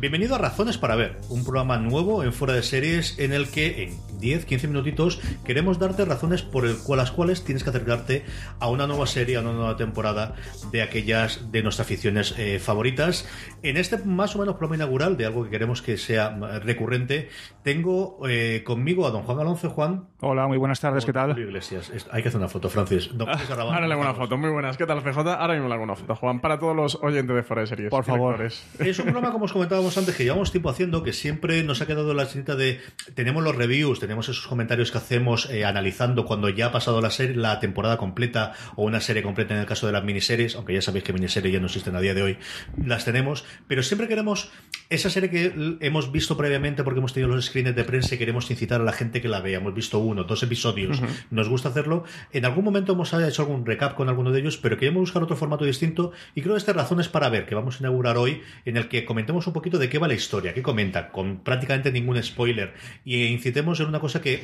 Bienvenido 0.00 0.36
a 0.36 0.38
Razones 0.38 0.78
para 0.78 0.94
Ver, 0.94 1.18
un 1.28 1.42
programa 1.42 1.76
nuevo 1.76 2.22
en 2.22 2.32
Fuera 2.32 2.54
de 2.54 2.62
Series 2.62 3.18
en 3.18 3.32
el 3.32 3.48
que 3.48 3.82
en 3.82 4.07
10, 4.18 4.44
15 4.44 4.68
minutitos 4.68 5.20
queremos 5.44 5.78
darte 5.78 6.04
razones 6.04 6.42
por 6.42 6.66
el 6.66 6.76
cual, 6.78 6.98
las 6.98 7.10
cuales 7.10 7.44
tienes 7.44 7.64
que 7.64 7.70
acercarte 7.70 8.24
a 8.60 8.68
una 8.68 8.86
nueva 8.86 9.06
serie, 9.06 9.36
a 9.36 9.40
una 9.40 9.52
nueva 9.52 9.76
temporada 9.76 10.34
de 10.72 10.82
aquellas 10.82 11.52
de 11.52 11.62
nuestras 11.62 11.86
aficiones 11.86 12.34
eh, 12.38 12.58
favoritas. 12.58 13.28
En 13.62 13.76
este 13.76 13.98
más 13.98 14.34
o 14.36 14.38
menos 14.38 14.56
programa 14.56 14.76
inaugural 14.76 15.16
de 15.16 15.26
algo 15.26 15.44
que 15.44 15.50
queremos 15.50 15.82
que 15.82 15.96
sea 15.96 16.30
recurrente, 16.60 17.28
tengo 17.62 18.18
eh, 18.28 18.62
conmigo 18.64 19.06
a 19.06 19.10
don 19.10 19.22
Juan 19.22 19.38
Alonso. 19.38 19.70
Juan. 19.70 20.08
Hola, 20.20 20.46
muy 20.46 20.58
buenas 20.58 20.80
tardes, 20.80 21.04
¿qué 21.04 21.12
tal? 21.12 21.38
Iglesias. 21.38 21.92
Hay 22.10 22.22
que 22.22 22.28
hacer 22.28 22.38
una 22.38 22.48
foto, 22.48 22.68
Francis. 22.68 23.10
ahora 23.50 23.86
le 23.86 23.92
hago 23.92 24.02
una 24.02 24.14
foto, 24.14 24.36
muy 24.36 24.50
buenas. 24.50 24.76
¿Qué 24.76 24.86
tal, 24.86 25.00
FJ? 25.00 25.18
Ahora 25.18 25.54
mismo 25.54 25.68
le 25.68 25.74
hago 25.74 25.84
una 25.84 25.96
foto, 25.96 26.14
Juan, 26.14 26.40
para 26.40 26.58
todos 26.58 26.74
los 26.74 26.96
oyentes 27.02 27.34
de 27.34 27.42
Fuera 27.42 27.62
de 27.62 27.68
Series. 27.68 27.90
Por 27.90 28.04
favor. 28.04 28.40
Es 28.42 28.98
un 28.98 29.04
programa, 29.04 29.32
como 29.32 29.44
os 29.44 29.52
comentábamos 29.52 29.96
antes, 29.98 30.16
que 30.16 30.24
llevamos 30.24 30.50
tiempo 30.50 30.70
haciendo, 30.70 31.02
que 31.02 31.12
siempre 31.12 31.62
nos 31.62 31.80
ha 31.82 31.86
quedado 31.86 32.14
la 32.14 32.26
cita 32.26 32.56
de 32.56 32.80
tenemos 33.14 33.42
los 33.42 33.54
reviews, 33.54 34.00
tenemos 34.08 34.26
esos 34.30 34.46
comentarios 34.46 34.90
que 34.90 34.96
hacemos 34.96 35.50
eh, 35.50 35.66
analizando 35.66 36.24
cuando 36.24 36.48
ya 36.48 36.66
ha 36.66 36.72
pasado 36.72 37.02
la 37.02 37.10
serie, 37.10 37.36
la 37.36 37.60
temporada 37.60 37.98
completa 37.98 38.54
o 38.74 38.84
una 38.84 39.02
serie 39.02 39.22
completa 39.22 39.52
en 39.52 39.60
el 39.60 39.66
caso 39.66 39.86
de 39.86 39.92
las 39.92 40.02
miniseries, 40.02 40.56
aunque 40.56 40.72
ya 40.72 40.80
sabéis 40.80 41.04
que 41.04 41.12
miniseries 41.12 41.52
ya 41.52 41.60
no 41.60 41.66
existen 41.66 41.94
a 41.94 42.00
día 42.00 42.14
de 42.14 42.22
hoy, 42.22 42.38
las 42.82 43.04
tenemos, 43.04 43.44
pero 43.66 43.82
siempre 43.82 44.08
queremos 44.08 44.50
esa 44.88 45.10
serie 45.10 45.28
que 45.28 45.76
hemos 45.80 46.10
visto 46.10 46.38
previamente 46.38 46.84
porque 46.84 47.00
hemos 47.00 47.12
tenido 47.12 47.34
los 47.34 47.44
screens 47.44 47.76
de 47.76 47.84
prensa 47.84 48.14
y 48.14 48.18
queremos 48.18 48.50
incitar 48.50 48.80
a 48.80 48.84
la 48.84 48.92
gente 48.92 49.20
que 49.20 49.28
la 49.28 49.40
vea. 49.40 49.58
Hemos 49.58 49.74
visto 49.74 49.98
uno, 49.98 50.24
dos 50.24 50.42
episodios, 50.42 51.02
nos 51.30 51.50
gusta 51.50 51.68
hacerlo. 51.68 52.04
En 52.32 52.46
algún 52.46 52.64
momento 52.64 52.94
hemos 52.94 53.12
hecho 53.12 53.42
algún 53.42 53.66
recap 53.66 53.94
con 53.94 54.08
alguno 54.08 54.32
de 54.32 54.40
ellos, 54.40 54.56
pero 54.56 54.78
queremos 54.78 55.00
buscar 55.00 55.22
otro 55.22 55.36
formato 55.36 55.66
distinto 55.66 56.12
y 56.34 56.40
creo 56.40 56.54
que 56.54 56.60
esta 56.60 56.72
razón 56.72 56.98
es 57.00 57.08
para 57.08 57.28
ver, 57.28 57.44
que 57.44 57.54
vamos 57.54 57.76
a 57.76 57.78
inaugurar 57.80 58.16
hoy, 58.16 58.40
en 58.64 58.78
el 58.78 58.88
que 58.88 59.04
comentemos 59.04 59.46
un 59.46 59.52
poquito 59.52 59.76
de 59.76 59.90
qué 59.90 59.98
va 59.98 60.08
la 60.08 60.14
historia, 60.14 60.54
qué 60.54 60.62
comenta, 60.62 61.10
con 61.10 61.40
prácticamente 61.40 61.92
ningún 61.92 62.22
spoiler, 62.22 62.72
y 63.04 63.24
incitemos 63.24 63.80
en 63.80 63.86
una 63.88 63.97
cosa 64.00 64.20
que, 64.20 64.42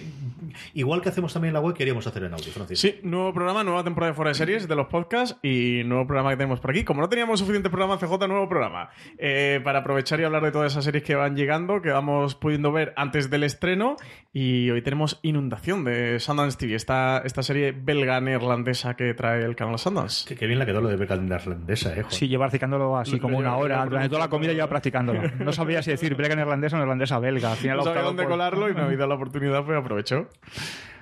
igual 0.74 1.00
que 1.00 1.08
hacemos 1.08 1.32
también 1.32 1.50
en 1.50 1.54
la 1.54 1.60
web, 1.60 1.74
queríamos 1.74 2.06
hacer 2.06 2.24
en 2.24 2.32
audio, 2.32 2.52
Francis. 2.52 2.78
Sí, 2.78 3.00
nuevo 3.02 3.32
programa, 3.32 3.64
nueva 3.64 3.84
temporada 3.84 4.12
de 4.12 4.16
Fuera 4.16 4.30
de 4.30 4.34
Series 4.34 4.68
de 4.68 4.76
los 4.76 4.86
podcasts 4.86 5.36
y 5.42 5.82
nuevo 5.84 6.06
programa 6.06 6.30
que 6.30 6.36
tenemos 6.36 6.60
por 6.60 6.70
aquí. 6.70 6.84
Como 6.84 7.00
no 7.00 7.08
teníamos 7.08 7.40
suficiente 7.40 7.70
programa 7.70 7.98
CJ, 7.98 8.28
nuevo 8.28 8.48
programa. 8.48 8.90
Eh, 9.18 9.60
para 9.64 9.80
aprovechar 9.80 10.20
y 10.20 10.24
hablar 10.24 10.42
de 10.42 10.52
todas 10.52 10.72
esas 10.72 10.84
series 10.84 11.04
que 11.04 11.14
van 11.14 11.36
llegando, 11.36 11.82
que 11.82 11.90
vamos 11.90 12.34
pudiendo 12.34 12.72
ver 12.72 12.92
antes 12.96 13.30
del 13.30 13.44
estreno. 13.44 13.96
Y 14.32 14.70
hoy 14.70 14.82
tenemos 14.82 15.20
Inundación 15.22 15.84
de 15.84 16.18
Sundance 16.18 16.58
TV, 16.58 16.74
esta, 16.74 17.22
esta 17.24 17.42
serie 17.42 17.72
belga 17.72 18.20
neerlandesa 18.20 18.94
que 18.96 19.14
trae 19.14 19.44
el 19.44 19.54
canal 19.54 19.78
Sundance. 19.78 20.34
Qué, 20.34 20.46
bien 20.46 20.58
la 20.58 20.66
quedó 20.66 20.80
lo 20.80 20.88
de 20.88 20.96
belga 20.96 21.16
neerlandesa, 21.16 21.94
¿eh? 21.96 22.04
Sí, 22.08 22.28
lleva 22.28 22.44
practicándolo 22.44 22.96
así 22.96 23.18
como 23.20 23.38
una 23.38 23.56
hora. 23.56 23.84
Durante 23.84 24.08
toda 24.08 24.20
la 24.20 24.28
comida 24.28 24.52
lleva 24.52 24.68
practicándolo. 24.68 25.22
No 25.38 25.52
sabía 25.52 25.82
si 25.82 25.90
decir 25.90 26.16
belga 26.16 26.34
neerlandesa 26.34 26.76
o 26.76 26.78
neerlandesa 26.78 27.18
belga. 27.18 27.52
Al 27.52 27.56
final 27.56 27.76
no 27.78 27.84
sabía 27.84 28.02
dónde 28.02 28.24
colarlo 28.26 28.68
y 28.68 28.74
me 28.74 28.82
había 28.82 28.98
dado 28.98 29.10
la 29.10 29.14
oportunidad, 29.14 29.43
pues 29.50 29.78
aprovecho. 29.78 30.28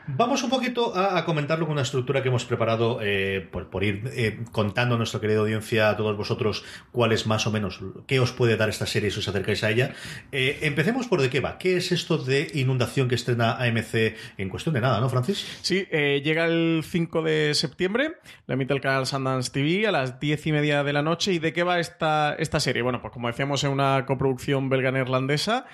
Vamos 0.06 0.42
un 0.42 0.50
poquito 0.50 0.96
a, 0.96 1.24
comentarlo 1.24 1.66
con 1.66 1.74
una 1.74 1.82
estructura 1.82 2.22
que 2.22 2.28
hemos 2.28 2.44
preparado 2.44 2.98
eh, 3.00 3.46
por, 3.50 3.84
ir 3.84 4.10
eh, 4.14 4.40
contando 4.50 4.96
a 4.96 4.98
nuestra 4.98 5.20
querida 5.20 5.40
audiencia, 5.40 5.90
a 5.90 5.96
todos 5.96 6.16
vosotros, 6.16 6.64
cuál 6.90 7.12
es 7.12 7.26
más 7.26 7.46
o 7.46 7.52
menos, 7.52 7.80
qué 8.06 8.18
os 8.18 8.32
puede 8.32 8.56
dar 8.56 8.68
esta 8.68 8.86
serie 8.86 9.10
si 9.12 9.20
os 9.20 9.28
acercáis 9.28 9.62
a 9.62 9.70
ella. 9.70 9.94
Eh, 10.32 10.58
empecemos 10.62 11.06
por 11.06 11.22
de 11.22 11.30
qué 11.30 11.38
va. 11.40 11.56
¿Qué 11.56 11.76
es 11.76 11.92
esto 11.92 12.18
de 12.18 12.50
inundación 12.54 13.08
que 13.08 13.14
estrena 13.14 13.52
AMC 13.58 14.16
en 14.38 14.48
cuestión 14.48 14.74
de 14.74 14.80
nada, 14.80 15.00
no, 15.00 15.08
Francis? 15.08 15.46
Sí, 15.62 15.86
llega 15.90 16.46
el 16.46 16.82
5 16.84 17.22
de 17.22 17.54
septiembre, 17.54 18.14
la 18.46 18.54
emite 18.54 18.74
el 18.74 18.80
canal 18.80 19.06
Sundance 19.06 19.52
TV 19.52 19.86
a 19.86 19.92
las 19.92 20.18
10 20.18 20.46
y 20.48 20.52
media 20.52 20.82
de 20.82 20.92
la 20.92 21.02
noche. 21.02 21.32
¿Y 21.32 21.38
de 21.38 21.52
qué 21.52 21.62
va 21.62 21.78
esta, 21.78 22.34
esta 22.34 22.58
serie? 22.58 22.82
Bueno, 22.82 23.00
pues 23.00 23.12
como 23.12 23.28
decíamos, 23.28 23.62
es 23.62 23.70
una 23.70 24.04
coproducción 24.04 24.68
belga-neerlandesa 24.68 25.66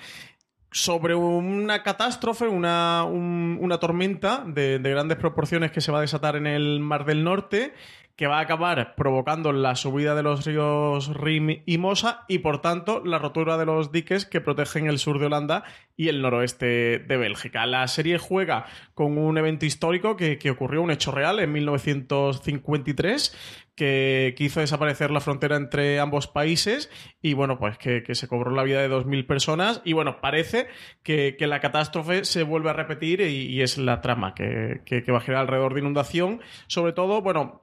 sobre 0.71 1.15
una 1.15 1.81
catástrofe, 1.83 2.47
una, 2.47 3.03
una 3.03 3.77
tormenta 3.79 4.43
de, 4.45 4.79
de, 4.79 4.89
grandes 4.91 5.17
proporciones 5.17 5.71
que 5.71 5.81
se 5.81 5.91
va 5.91 5.99
a 5.99 6.01
desatar 6.01 6.35
en 6.35 6.47
el 6.47 6.79
Mar 6.79 7.05
del 7.05 7.23
Norte, 7.23 7.73
que 8.19 8.27
va 8.27 8.39
a 8.39 8.41
acabar 8.41 8.95
provocando 8.95 9.53
la 9.53 9.77
subida 9.77 10.13
de 10.13 10.23
los 10.23 10.45
ríos 10.45 11.15
Rim 11.15 11.61
y 11.65 11.77
Mosa 11.77 12.25
y, 12.27 12.39
por 12.39 12.59
tanto, 12.59 13.01
la 13.05 13.17
rotura 13.17 13.57
de 13.57 13.65
los 13.65 13.93
diques 13.93 14.25
que 14.25 14.41
protegen 14.41 14.87
el 14.87 14.99
sur 14.99 15.19
de 15.19 15.27
Holanda 15.27 15.63
y 15.95 16.09
el 16.09 16.21
noroeste 16.21 16.99
de 16.99 17.17
Bélgica. 17.17 17.65
La 17.65 17.87
serie 17.87 18.17
juega 18.17 18.65
con 18.93 19.17
un 19.17 19.37
evento 19.37 19.65
histórico 19.65 20.17
que, 20.17 20.37
que 20.37 20.51
ocurrió, 20.51 20.81
un 20.81 20.91
hecho 20.91 21.13
real, 21.13 21.39
en 21.39 21.53
1953, 21.53 23.37
que, 23.79 24.35
hizo 24.37 24.59
desaparecer 24.59 25.09
la 25.09 25.21
frontera 25.21 25.55
entre 25.55 26.01
ambos 26.01 26.27
países 26.27 26.91
y 27.21 27.33
bueno, 27.33 27.57
pues 27.57 27.77
que, 27.77 28.03
se 28.13 28.27
cobró 28.27 28.51
la 28.51 28.63
vida 28.63 28.81
de 28.81 28.89
2.000 28.89 29.25
personas 29.25 29.81
y 29.85 29.93
bueno, 29.93 30.19
parece 30.19 30.67
que, 31.03 31.37
la 31.39 31.61
catástrofe 31.61 32.25
se 32.25 32.43
vuelve 32.43 32.69
a 32.69 32.73
repetir 32.73 33.21
y, 33.21 33.61
es 33.61 33.77
la 33.77 34.01
trama 34.01 34.35
que, 34.35 34.81
va 35.09 35.19
a 35.19 35.21
girar 35.21 35.39
alrededor 35.39 35.73
de 35.73 35.79
inundación, 35.79 36.41
sobre 36.67 36.91
todo, 36.91 37.21
bueno, 37.21 37.61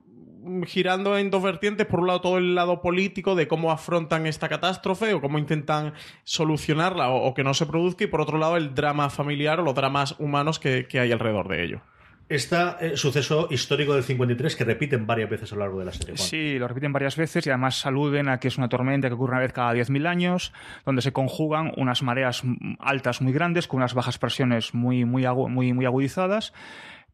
girando 0.67 1.17
en 1.19 1.31
dos 1.31 1.43
vertientes. 1.43 1.87
Por 1.87 2.01
un 2.01 2.07
lado, 2.09 2.21
todo 2.21 2.39
el 2.39 2.55
lado 2.55 2.81
político 2.81 3.35
de 3.35 3.49
cómo 3.49 3.71
afrontan 3.71 4.27
esta 4.27 4.49
catástrofe 4.49 5.15
o 5.15 5.21
cómo 5.21 5.39
intentan 5.39 5.95
solucionarla 6.25 7.11
o, 7.11 7.35
que 7.35 7.45
no 7.45 7.55
se 7.55 7.67
produzca. 7.67 8.05
Y 8.05 8.07
por 8.09 8.21
otro 8.21 8.39
lado, 8.39 8.57
el 8.57 8.75
drama 8.75 9.11
familiar 9.11 9.61
o 9.61 9.63
los 9.63 9.75
dramas 9.75 10.17
humanos 10.19 10.59
que 10.59 10.87
hay 10.93 11.13
alrededor 11.13 11.49
de 11.49 11.65
ello. 11.65 11.81
Está 12.29 12.77
eh, 12.81 12.97
suceso 12.97 13.47
histórico 13.51 13.95
del 13.95 14.03
53 14.03 14.57
que 14.57 14.65
repiten 14.65 15.07
varias 15.07 15.31
veces 15.31 15.53
a 15.53 15.55
lo 15.55 15.61
largo 15.61 15.79
de 15.79 15.85
la 15.85 15.93
serie. 15.93 16.17
Sí, 16.17 16.59
lo 16.59 16.67
repiten 16.67 16.93
varias 16.93 17.17
veces 17.17 17.47
y 17.47 17.51
además 17.51 17.87
aluden 17.87 18.29
a 18.29 18.41
que 18.41 18.49
es 18.49 18.59
una 18.59 18.69
tormenta 18.69 19.07
que 19.07 19.15
ocurre 19.15 19.35
una 19.35 19.43
vez 19.43 19.53
cada 19.53 19.73
10.000 19.73 20.09
años, 20.09 20.53
donde 20.85 21.03
se 21.03 21.13
conjugan 21.13 21.71
unas 21.77 22.03
mareas 22.03 22.43
altas 22.81 23.23
muy 23.23 23.33
grandes 23.33 23.69
con 23.69 23.79
unas 23.79 23.95
bajas 23.95 24.19
presiones 24.19 24.75
muy, 24.75 25.05
muy, 25.05 25.25
muy, 25.49 25.73
muy 25.73 25.87
agudizadas 25.87 26.53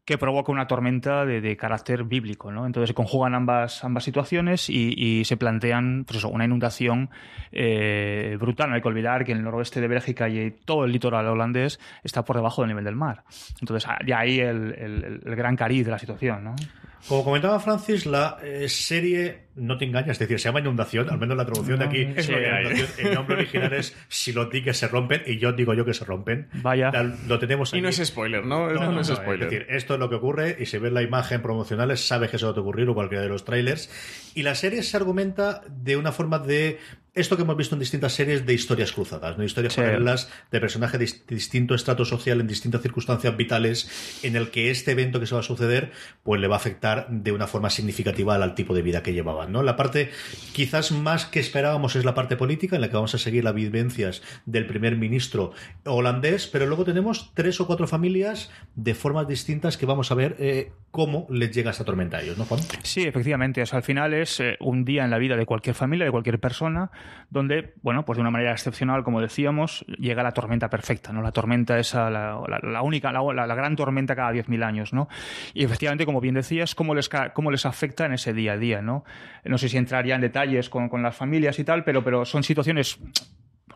que 0.05 0.17
provoca 0.17 0.51
una 0.51 0.67
tormenta 0.67 1.25
de, 1.25 1.57
carácter 1.57 2.03
bíblico. 2.03 2.51
¿no? 2.51 2.65
Entonces 2.65 2.89
se 2.89 2.93
conjugan 2.93 3.35
ambas, 3.35 3.83
ambas 3.83 4.03
situaciones 4.03 4.69
y, 4.69 5.23
se 5.23 5.37
plantean 5.37 6.05
pues 6.05 6.23
una 6.25 6.45
inundación 6.45 7.09
eh, 7.51 8.37
brutal. 8.39 8.69
No 8.69 8.75
hay 8.75 8.81
que 8.81 8.87
olvidar 8.87 9.23
que 9.23 9.31
el 9.31 9.43
noroeste 9.43 9.79
de 9.79 9.87
Bélgica 9.87 10.27
y 10.27 10.51
todo 10.51 10.85
el 10.85 10.91
litoral 10.91 11.27
holandés 11.27 11.79
está 12.03 12.25
por 12.25 12.35
debajo 12.35 12.61
del 12.61 12.69
nivel 12.69 12.83
del 12.83 12.95
mar. 12.95 13.23
Entonces, 13.61 13.89
de 14.05 14.13
ahí 14.13 14.39
el, 14.39 15.21
el 15.25 15.35
gran 15.35 15.55
cariz 15.55 15.85
de 15.85 15.91
la 15.91 15.99
situación. 15.99 16.43
¿no? 16.43 16.55
Como 17.07 17.23
comentaba 17.23 17.59
Francis, 17.59 18.05
la 18.05 18.37
eh, 18.41 18.69
serie 18.69 19.47
no 19.55 19.77
te 19.77 19.85
engañas, 19.85 20.11
es 20.11 20.19
decir, 20.19 20.39
se 20.39 20.45
llama 20.45 20.61
Inundación, 20.61 21.09
al 21.09 21.19
menos 21.19 21.35
la 21.35 21.45
traducción 21.45 21.79
de 21.79 21.85
aquí 21.85 22.07
es 22.15 22.29
El 22.97 23.13
nombre 23.13 23.35
original 23.39 23.73
es 23.73 23.95
Si 24.07 24.31
los 24.31 24.49
diques 24.49 24.77
se 24.77 24.87
rompen, 24.87 25.21
y 25.25 25.37
yo 25.37 25.51
digo 25.51 25.73
yo 25.73 25.85
que 25.85 25.93
se 25.93 26.05
rompen. 26.05 26.47
Vaya. 26.53 26.91
Lo 27.27 27.39
tenemos 27.39 27.73
Y 27.73 27.81
no 27.81 27.89
es 27.89 27.97
spoiler, 28.03 28.45
¿no? 28.45 28.69
no, 28.69 29.01
es 29.01 29.07
spoiler. 29.07 29.47
Es 29.47 29.51
decir, 29.51 29.67
esto 29.69 29.95
es 29.95 29.99
lo 29.99 30.09
que 30.09 30.15
ocurre, 30.15 30.57
y 30.59 30.65
si 30.65 30.77
ves 30.77 30.93
la 30.93 31.01
imagen 31.01 31.41
promocional, 31.41 31.95
sabes 31.97 32.29
que 32.29 32.37
eso 32.37 32.51
va 32.51 32.57
a 32.57 32.61
ocurrir, 32.61 32.87
o 32.87 32.93
cualquiera 32.93 33.23
de 33.23 33.29
los 33.29 33.43
trailers. 33.43 33.89
Y 34.33 34.43
la 34.43 34.55
serie 34.55 34.81
se 34.81 34.95
argumenta 34.95 35.61
de 35.69 35.97
una 35.97 36.11
forma 36.13 36.39
de 36.39 36.79
esto 37.15 37.35
que 37.35 37.43
hemos 37.43 37.57
visto 37.57 37.75
en 37.75 37.79
distintas 37.79 38.13
series 38.13 38.45
de 38.45 38.53
historias 38.53 38.91
cruzadas, 38.91 39.37
¿no? 39.37 39.43
historias 39.43 39.75
paralelas 39.75 40.31
de 40.51 40.59
personajes 40.59 40.99
de 40.99 41.35
distinto 41.35 41.75
estrato 41.75 42.05
social 42.05 42.39
en 42.39 42.47
distintas 42.47 42.81
circunstancias 42.81 43.37
vitales 43.37 44.19
en 44.23 44.35
el 44.35 44.49
que 44.49 44.71
este 44.71 44.91
evento 44.91 45.19
que 45.19 45.27
se 45.27 45.35
va 45.35 45.41
a 45.41 45.43
suceder 45.43 45.91
pues 46.23 46.41
le 46.41 46.47
va 46.47 46.55
a 46.55 46.57
afectar 46.57 47.07
de 47.09 47.31
una 47.31 47.45
forma 47.45 47.69
significativa 47.69 48.33
al 48.33 48.55
tipo 48.55 48.73
de 48.73 48.81
vida 48.81 49.03
que 49.03 49.13
llevaban. 49.13 49.51
¿no? 49.51 49.61
La 49.61 49.75
parte 49.75 50.09
quizás 50.53 50.91
más 50.91 51.25
que 51.25 51.39
esperábamos 51.39 51.95
es 51.95 52.03
la 52.03 52.15
parte 52.15 52.35
política 52.35 52.75
en 52.75 52.81
la 52.81 52.89
que 52.89 52.95
vamos 52.95 53.13
a 53.13 53.19
seguir 53.19 53.43
las 53.43 53.53
vivencias 53.53 54.23
del 54.45 54.65
primer 54.65 54.97
ministro 54.97 55.51
holandés, 55.85 56.47
pero 56.47 56.65
luego 56.65 56.83
tenemos 56.83 57.31
tres 57.35 57.61
o 57.61 57.67
cuatro 57.67 57.87
familias 57.87 58.49
de 58.75 58.95
formas 58.95 59.27
distintas 59.27 59.77
que 59.77 59.85
vamos 59.85 60.11
a 60.11 60.15
ver 60.15 60.35
eh, 60.39 60.71
cómo 60.89 61.27
les 61.29 61.51
llega 61.51 61.71
esta 61.71 61.85
tormenta 61.85 62.17
a 62.17 62.21
ellos, 62.21 62.39
¿no, 62.39 62.45
Juan? 62.45 62.61
Sí, 62.81 63.03
efectivamente. 63.03 63.63
al 63.71 63.83
final 63.83 64.13
es 64.13 64.39
eh, 64.39 64.57
un 64.59 64.83
día 64.83 65.03
en 65.03 65.11
la 65.11 65.19
vida 65.19 65.35
de 65.35 65.45
cualquier 65.45 65.75
familia, 65.75 66.05
de 66.05 66.11
cualquier 66.11 66.39
persona, 66.39 66.91
donde, 67.29 67.73
bueno, 67.81 68.05
pues 68.05 68.17
de 68.17 68.21
una 68.21 68.31
manera 68.31 68.51
excepcional, 68.51 69.03
como 69.03 69.21
decíamos, 69.21 69.85
llega 69.97 70.23
la 70.23 70.31
tormenta 70.31 70.69
perfecta, 70.69 71.11
¿no? 71.11 71.21
La 71.21 71.31
tormenta 71.31 71.79
esa, 71.79 72.09
la, 72.09 72.81
única, 72.83 73.11
la, 73.11 73.55
gran 73.55 73.75
tormenta 73.75 74.15
cada 74.15 74.31
10.000 74.31 74.63
años, 74.63 74.93
¿no? 74.93 75.07
Y 75.53 75.63
efectivamente, 75.63 76.05
como 76.05 76.21
bien 76.21 76.35
decías, 76.35 76.75
cómo 76.75 76.93
les, 76.95 77.09
cómo 77.33 77.51
les 77.51 77.65
afecta 77.65 78.05
en 78.05 78.13
ese 78.13 78.33
día 78.33 78.53
a 78.53 78.57
día, 78.57 78.81
¿no? 78.81 79.03
No 79.43 79.57
sé 79.57 79.69
si 79.69 79.77
entraría 79.77 80.15
en 80.15 80.21
detalles 80.21 80.69
con, 80.69 80.89
con 80.89 81.01
las 81.01 81.15
familias 81.15 81.57
y 81.59 81.63
tal, 81.63 81.83
pero, 81.83 82.03
pero 82.03 82.25
son 82.25 82.43
situaciones 82.43 82.99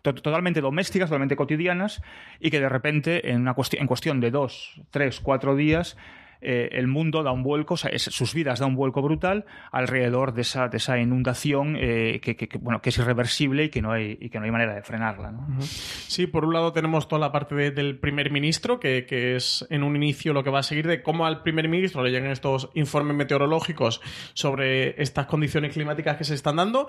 totalmente 0.02 0.62
domésticas, 0.62 1.10
totalmente 1.10 1.36
cotidianas, 1.36 2.02
y 2.40 2.50
que 2.50 2.60
de 2.60 2.70
repente, 2.70 3.32
en, 3.32 3.42
una 3.42 3.56
en 3.74 3.88
cuestión 3.88 4.20
de 4.20 4.32
dos, 4.32 4.82
tres, 4.92 5.20
cuatro 5.20 5.56
días, 5.56 5.98
eh, 6.42 6.70
el 6.74 6.88
mundo 6.88 7.24
da 7.24 7.32
un 7.32 7.44
vuelco, 7.44 7.78
sus 7.78 8.34
vidas 8.34 8.60
da 8.60 8.66
un 8.66 8.76
vuelco 8.76 9.02
brutal 9.02 9.46
alrededor 9.72 10.34
de 10.34 10.42
esa, 10.42 10.68
de 10.68 10.78
esa 10.78 11.00
inundación 11.00 11.76
eh, 11.80 12.20
que, 12.22 12.50
bueno, 12.60 12.82
que 12.82 12.90
es 12.90 12.98
irreversible 12.98 13.66
y 13.66 13.70
que 13.70 13.82
no 13.82 13.92
hay, 13.92 14.18
y 14.20 14.30
que 14.30 14.40
no 14.40 14.46
hay 14.46 14.52
manera 14.52 14.76
de 14.76 14.82
frenarla. 14.82 15.34
Sí, 15.60 16.28
por 16.28 16.46
un 16.46 16.54
lado 16.54 16.74
tenemos 16.74 17.08
toda 17.08 17.20
la 17.20 17.32
parte 17.32 17.72
del 17.72 18.00
primer 18.00 18.32
ministro, 18.32 18.80
que, 18.80 19.06
es 19.36 19.66
en 19.70 19.84
un 19.84 19.96
inicio 19.96 20.34
lo 20.34 20.44
que 20.44 20.50
va 20.50 20.60
a 20.60 20.64
seguir 20.64 20.88
de 20.88 21.02
cómo 21.02 21.26
al 21.26 21.42
primer 21.42 21.68
ministro 21.68 22.04
le 22.04 22.12
llegan 22.12 22.32
estos 22.32 22.70
informes 22.76 23.16
meteorológicos 23.16 24.02
sobre 24.34 25.02
estas 25.02 25.26
condiciones 25.26 25.74
climáticas 25.74 26.18
que 26.18 26.24
se 26.24 26.36
están 26.36 26.58
dando 26.58 26.88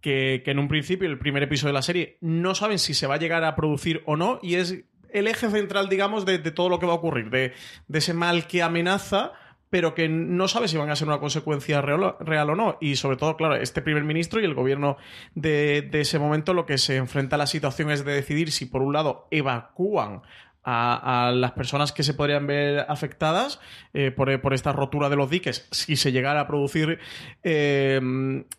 que, 0.00 0.42
en 0.46 0.58
un 0.58 0.68
principio, 0.68 1.08
el 1.08 1.18
primer 1.18 1.42
episodio 1.42 1.68
de 1.68 1.74
la 1.74 1.82
serie, 1.82 2.18
no 2.20 2.54
saben 2.54 2.78
si 2.78 2.94
se 2.94 3.06
va 3.06 3.14
a 3.14 3.18
llegar 3.18 3.44
a 3.44 3.54
producir 3.54 4.02
o 4.06 4.16
no, 4.16 4.38
y 4.42 4.54
es 4.54 4.84
el 5.12 5.26
eje 5.26 5.50
central, 5.50 5.88
digamos, 5.88 6.24
de, 6.24 6.38
todo 6.38 6.68
lo 6.68 6.78
que 6.78 6.86
va 6.86 6.92
a 6.92 6.96
ocurrir, 6.96 7.30
de, 7.30 7.52
ese 7.92 8.14
mal 8.14 8.46
que 8.46 8.62
amenaza 8.62 9.32
pero 9.68 9.94
que 9.94 10.08
no 10.08 10.48
sabe 10.48 10.66
si 10.66 10.76
van 10.76 10.90
a 10.90 10.96
ser 10.96 11.06
una 11.06 11.20
consecuencia 11.20 11.80
real, 11.80 12.50
o 12.50 12.56
no. 12.56 12.76
Y 12.80 12.96
sobre 12.96 13.16
todo, 13.16 13.36
claro, 13.36 13.54
este 13.54 13.82
primer 13.82 14.02
ministro 14.02 14.40
y 14.40 14.44
el 14.44 14.52
gobierno 14.52 14.96
de, 15.36 15.82
de, 15.82 16.00
ese 16.00 16.18
momento 16.18 16.54
lo 16.54 16.66
que 16.66 16.76
se 16.76 16.96
enfrenta 16.96 17.36
a 17.36 17.38
la 17.38 17.46
situación 17.46 17.88
es 17.92 18.04
de 18.04 18.14
decidir 18.14 18.50
si, 18.50 18.66
por 18.66 18.82
un 18.82 18.92
lado, 18.92 19.28
evacúan 19.30 20.22
a, 20.62 21.32
las 21.34 21.52
personas 21.52 21.92
que 21.92 22.02
se 22.02 22.14
podrían 22.14 22.46
ver 22.46 22.84
afectadas 22.88 23.60
eh, 23.94 24.10
por, 24.10 24.52
esta 24.52 24.72
rotura 24.72 25.08
de 25.08 25.16
los 25.16 25.30
diques 25.30 25.66
si 25.70 25.96
se 25.96 26.12
llegara 26.12 26.40
a 26.40 26.46
producir 26.46 26.98
eh, 27.42 28.00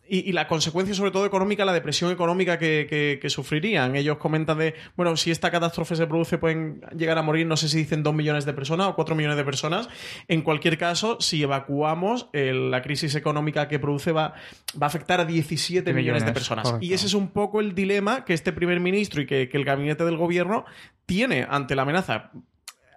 y, 0.09 0.31
la 0.31 0.47
consecuencia 0.47 0.95
sobre 0.95 1.11
todo 1.11 1.25
económica, 1.25 1.63
la 1.63 1.73
depresión 1.73 2.11
económica 2.11 2.57
que, 2.57 3.25
sufrirían. 3.27 3.95
Ellos 3.95 4.17
comentan 4.17 4.57
de, 4.57 4.75
bueno, 4.97 5.15
si 5.15 5.31
esta 5.31 5.51
catástrofe 5.51 5.95
se 5.95 6.07
produce 6.07 6.37
pueden 6.37 6.81
llegar 6.97 7.17
a 7.17 7.21
morir, 7.21 7.45
no 7.45 7.55
sé 7.55 7.69
si 7.69 7.77
dicen 7.77 8.03
2 8.03 8.13
millones 8.13 8.45
de 8.45 8.53
personas 8.53 8.87
o 8.87 8.95
4 8.95 9.15
millones 9.15 9.37
de 9.37 9.45
personas. 9.45 9.87
En 10.27 10.41
cualquier 10.41 10.77
caso, 10.77 11.17
si 11.21 11.41
evacuamos, 11.43 12.29
la 12.33 12.81
crisis 12.81 13.15
económica 13.15 13.67
que 13.67 13.79
produce 13.79 14.11
va, 14.11 14.33
va 14.81 14.87
a 14.87 14.89
afectar 14.89 15.21
a 15.21 15.25
17 15.25 15.93
millones, 15.93 16.25
de 16.25 16.33
personas. 16.33 16.75
Y 16.81 16.93
ese 16.93 17.05
es 17.05 17.13
un 17.13 17.29
poco 17.29 17.61
el 17.61 17.73
dilema 17.73 18.25
que 18.25 18.33
este 18.33 18.51
primer 18.51 18.79
ministro 18.79 19.21
y 19.21 19.25
que, 19.25 19.47
que 19.47 19.57
el 19.57 19.63
gabinete 19.63 20.03
del 20.03 20.17
gobierno 20.17 20.65
tiene 21.11 21.45
ante 21.49 21.75
la 21.75 21.81
amenaza 21.81 22.31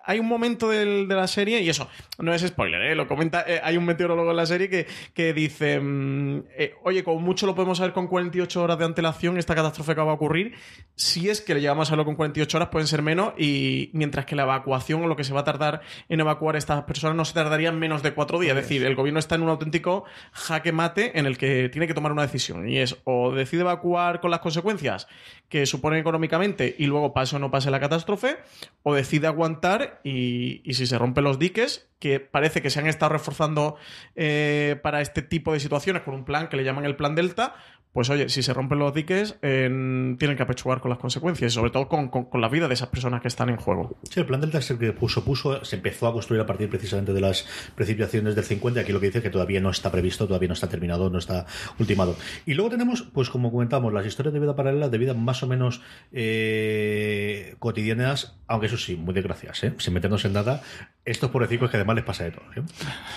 hay 0.07 0.19
un 0.19 0.27
momento 0.27 0.69
de 0.69 1.07
la 1.07 1.27
serie, 1.27 1.61
y 1.61 1.69
eso, 1.69 1.89
no 2.19 2.35
es 2.35 2.43
spoiler, 2.43 2.83
¿eh? 2.83 2.95
lo 2.95 3.09
comenta, 3.09 3.45
eh, 3.47 3.61
hay 3.63 3.77
un 3.77 3.85
meteorólogo 3.85 4.31
en 4.31 4.37
la 4.37 4.47
serie 4.47 4.69
que, 4.69 4.87
que 5.15 5.33
dice, 5.33 5.81
mm, 5.81 6.45
eh, 6.57 6.75
oye, 6.83 7.03
como 7.03 7.21
mucho 7.21 7.47
lo 7.47 7.55
podemos 7.55 7.79
saber 7.79 7.93
con 7.93 8.07
48 8.07 8.63
horas 8.63 8.79
de 8.79 8.85
antelación, 8.85 9.39
esta 9.39 9.55
catástrofe 9.55 9.95
que 9.95 10.01
va 10.03 10.11
a 10.11 10.15
ocurrir, 10.15 10.55
si 10.95 11.29
es 11.29 11.41
que 11.41 11.55
le 11.55 11.61
llegamos 11.61 11.89
a 11.89 11.91
saberlo 11.91 12.05
con 12.05 12.17
48 12.17 12.57
horas, 12.57 12.69
pueden 12.69 12.87
ser 12.87 13.03
menos, 13.03 13.33
y 13.39 13.91
mientras 13.95 14.27
que 14.27 14.37
la 14.37 14.43
evacuación 14.43 15.03
o 15.05 15.07
lo 15.07 15.17
que 15.17 15.25
se 15.25 15.33
va 15.33 15.41
a 15.41 15.45
tardar 15.45 15.81
en 16.09 16.21
evacuar 16.21 16.57
a 16.57 16.59
estas 16.59 16.83
personas 16.85 17.17
no 17.17 17.25
se 17.25 17.35
tardaría 17.35 17.73
menos 17.73 18.03
de 18.03 18.13
cuatro 18.13 18.39
días. 18.39 18.57
Es 18.57 18.65
decir, 18.65 18.85
el 18.85 18.95
gobierno 18.95 19.19
está 19.19 19.37
en 19.37 19.43
un 19.43 19.49
auténtico 19.49 20.05
jaque 20.33 20.73
mate 20.73 21.19
en 21.19 21.27
el 21.27 21.39
que 21.39 21.69
tiene 21.71 21.87
que 21.87 21.95
tomar 21.95 22.13
una 22.13 22.23
decisión, 22.23 22.69
y 22.69 22.79
es 22.79 22.97
o 23.05 23.33
decide 23.33 23.63
evacuar 23.63 24.21
con 24.21 24.31
las 24.31 24.41
consecuencias 24.41 25.09
que 25.49 25.67
supone 25.67 25.99
económicamente 25.99 26.75
y 26.79 26.87
luego 26.87 27.13
pase 27.13 27.37
o 27.37 27.39
no 27.39 27.51
pase 27.51 27.71
la 27.71 27.81
catástrofe, 27.81 28.39
o 28.83 28.95
decide 28.95 29.27
aguantar 29.27 29.94
y, 30.03 30.63
si 30.73 30.87
se 30.87 30.99
rompen 30.99 31.25
los 31.25 31.39
diques, 31.39 31.89
que 31.99 32.21
parece 32.21 32.63
que 32.63 32.71
se 32.71 32.81
han 32.81 32.87
estado 32.87 33.13
reforzando 33.13 33.77
eh, 34.17 34.79
para 34.83 35.01
este 35.01 35.23
tipo 35.23 35.53
de 35.53 35.61
situaciones 35.61 36.03
con 36.03 36.15
un 36.15 36.25
plan 36.25 36.49
que 36.49 36.57
le 36.57 36.65
llaman 36.65 36.85
el 36.85 36.97
plan 36.97 37.15
Delta, 37.15 37.55
pues 37.95 38.11
oye, 38.11 38.29
si 38.29 38.43
se 38.43 38.53
rompen 38.53 38.81
los 38.81 38.93
diques, 38.93 39.37
tienen 39.41 40.19
que 40.19 40.43
apechugar 40.43 40.81
con 40.81 40.91
las 40.91 40.99
consecuencias 40.99 41.55
sobre 41.55 41.71
todo 41.71 41.89
con, 41.89 42.29
la 42.41 42.49
vida 42.49 42.67
de 42.67 42.75
esas 42.75 42.89
personas 42.89 43.23
que 43.23 43.29
están 43.29 43.49
en 43.49 43.57
juego. 43.57 43.97
Sí, 44.11 44.19
el 44.19 44.27
plan 44.27 44.41
Delta 44.41 44.59
es 44.59 44.71
el 44.71 44.79
que 44.79 44.93
puso, 44.93 45.25
puso, 45.25 45.65
se 45.65 45.77
empezó 45.77 46.09
a 46.09 46.13
construir 46.13 46.43
a 46.43 46.47
partir 46.47 46.69
precisamente 46.69 47.13
de 47.13 47.21
las 47.21 47.47
precipitaciones 47.77 48.35
del 48.35 48.45
50, 48.45 48.81
aquí 48.81 48.93
lo 48.93 48.99
que 48.99 49.07
dice 49.07 49.19
es 49.19 49.25
que 49.25 49.31
todavía 49.31 49.61
no 49.61 49.71
está 49.71 49.93
previsto, 49.93 50.27
todavía 50.27 50.49
no 50.49 50.55
está 50.55 50.69
terminado, 50.69 51.09
no 51.09 51.19
está 51.19 51.47
ultimado. 51.79 52.17
Y 52.47 52.55
luego 52.55 52.71
tenemos, 52.71 53.03
pues 53.03 53.31
como 53.31 53.53
comentamos, 53.53 53.93
las 53.93 54.05
historias 54.05 54.35
de 54.35 54.41
vida 54.41 54.57
paralela, 54.57 54.89
de 54.89 54.99
vida 54.99 55.15
más 55.15 55.45
o 55.45 55.47
menos 55.47 55.81
eh, 56.13 57.55
cotidianas, 57.61 58.37
aunque 58.49 58.67
eso 58.67 58.77
sí, 58.77 58.97
muy 58.97 59.15
desgraciadas, 59.15 59.63
¿eh? 59.63 59.75
sin 59.79 59.95
meternos 59.95 60.25
en 60.25 60.33
nada, 60.33 60.63
estos 61.05 61.31
pobrecicos 61.31 61.71
que 61.71 61.77
además 61.77 61.97
les 61.97 62.05
pasa 62.05 62.25
de 62.25 62.31
todo. 62.31 62.45
¿eh? 62.57 62.63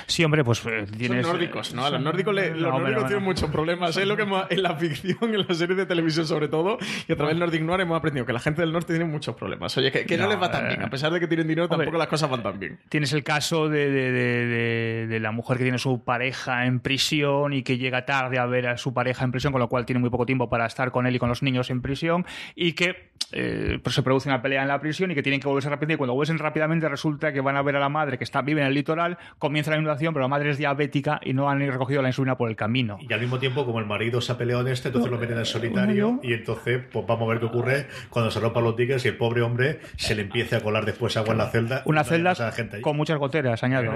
Sí, 0.08 0.24
hombre, 0.24 0.44
pues 0.44 0.62
tienes... 0.98 1.26
Son 1.26 1.36
nórdicos, 1.36 1.74
¿no? 1.74 1.86
A 1.86 1.90
los 1.90 2.02
nórdicos, 2.02 2.36
los 2.36 2.74
nórdicos 2.74 3.06
tienen 3.08 3.24
muchos 3.24 3.50
problemas, 3.50 3.96
es 3.96 4.06
lo 4.06 4.18
que 4.18 4.26
la 4.58 4.76
ficción, 4.76 5.34
en 5.34 5.48
las 5.48 5.58
series 5.58 5.78
de 5.78 5.86
televisión 5.86 6.28
sobre 6.28 6.50
todo, 6.50 6.78
y 7.08 7.14
a 7.14 7.16
través 7.16 7.36
del 7.36 7.40
Nordic 7.40 7.62
Noir 7.62 7.82
hemos 7.82 7.98
aprendido 7.98 8.26
que 8.26 8.34
la 8.34 8.40
gente 8.40 8.62
del 8.62 8.74
norte 8.74 8.94
tiene 8.94 9.06
muchos 9.06 9.36
problemas. 9.36 9.78
Oye, 9.78 9.92
que, 9.92 10.18
no, 10.18 10.28
les 10.28 10.42
va 10.42 10.52
tan 10.52 10.68
bien. 10.68 10.84
A 10.84 10.90
pesar 10.90 11.12
de 11.12 11.20
que 11.20 11.28
tienen 11.28 11.48
dinero, 11.48 11.70
tampoco 11.70 11.98
las 11.98 12.08
cosas 12.08 12.30
van 12.30 12.44
tan 12.44 12.60
bien. 12.60 12.80
Tienes 12.90 13.14
el 13.14 13.24
caso 13.24 13.70
de, 13.70 15.18
la 15.22 15.32
mujer 15.32 15.58
que 15.58 15.64
tiene 15.64 15.78
su 15.78 16.04
pareja 16.04 16.66
en 16.66 16.80
prisión 16.80 17.54
y 17.54 17.64
que 17.64 17.78
llega 17.78 18.06
tarde 18.06 18.38
a 18.38 18.46
ver 18.46 18.68
a 18.68 18.78
su 18.78 18.94
pareja 18.94 19.24
en 19.24 19.32
prisión, 19.32 19.54
con 19.54 19.62
lo 19.62 19.70
cual 19.70 19.86
tiene 19.86 20.00
muy 20.00 20.10
poco 20.10 20.26
tiempo 20.26 20.50
para 20.50 20.66
estar 20.66 20.92
con 20.92 21.08
él 21.08 21.16
y 21.16 21.20
con 21.20 21.30
los 21.30 21.42
niños 21.42 21.70
en 21.70 21.82
prisión, 21.82 22.26
y 22.56 22.74
que 22.74 23.12
eh, 23.32 23.80
pues 23.84 23.96
se 23.96 24.04
produce 24.04 24.30
una 24.30 24.42
pelea 24.42 24.62
en 24.62 24.68
la 24.68 24.80
prisión 24.80 25.12
y 25.12 25.16
que 25.16 25.24
tienen 25.24 25.40
que 25.40 25.48
volverse 25.48 25.70
rápidamente. 25.70 25.94
Y 25.96 25.98
cuando 25.98 26.14
vuelven 26.14 26.40
rápidamente 26.40 26.88
resulta 26.90 27.32
que 27.34 27.42
van 27.42 27.58
a 27.58 27.62
ver 27.62 27.76
a 27.76 27.80
la 27.80 27.90
madre 27.90 28.18
que 28.18 28.24
está 28.24 28.42
vive 28.42 28.62
en 28.62 28.68
el 28.68 28.74
litoral, 28.74 29.18
comienza 29.40 29.72
la 29.72 29.78
inundación, 29.78 30.14
pero 30.14 30.24
la 30.24 30.28
madre 30.28 30.52
es 30.52 30.58
diabética 30.58 31.20
y 31.24 31.34
no 31.34 31.50
han 31.50 31.60
recogido 31.60 32.02
la 32.02 32.10
insulina 32.10 32.38
por 32.38 32.50
el 32.50 32.56
camino. 32.56 32.98
Y 33.02 33.12
al 33.12 33.20
mismo 33.20 33.40
tiempo, 33.40 33.66
como 33.66 33.80
el 33.80 33.86
marido 33.86 34.22
se 34.22 34.32
ha 34.32 34.38
peleado 34.38 34.62
en 34.62 34.70
este, 34.70 34.90
entonces 34.90 35.12
lo 35.12 35.18
meten 35.18 35.38
en 35.38 35.46
solitario 35.46 36.20
y 36.24 36.34
entonces 36.34 36.82
pues 36.92 37.06
vamos 37.06 37.28
a 37.28 37.32
ver 37.32 37.40
qué 37.40 37.46
ocurre 37.46 37.88
cuando 38.10 38.32
se 38.32 38.40
rompan 38.40 38.64
los 38.64 38.76
diques 38.76 39.04
y 39.06 39.10
el 39.10 39.18
pobre 39.18 39.42
hombre 39.42 39.80
se 39.96 40.16
le 40.16 40.24
empiece 40.24 40.56
a 40.56 40.62
colar 40.62 40.86
después 40.86 41.18
agua 41.18 41.32
en 41.32 41.38
la 41.38 41.50
celda. 41.50 41.82
Una 41.86 42.04
celda 42.04 42.34
con 42.82 42.96
muchas 42.96 43.18
goteras, 43.18 43.64
añado. 43.64 43.92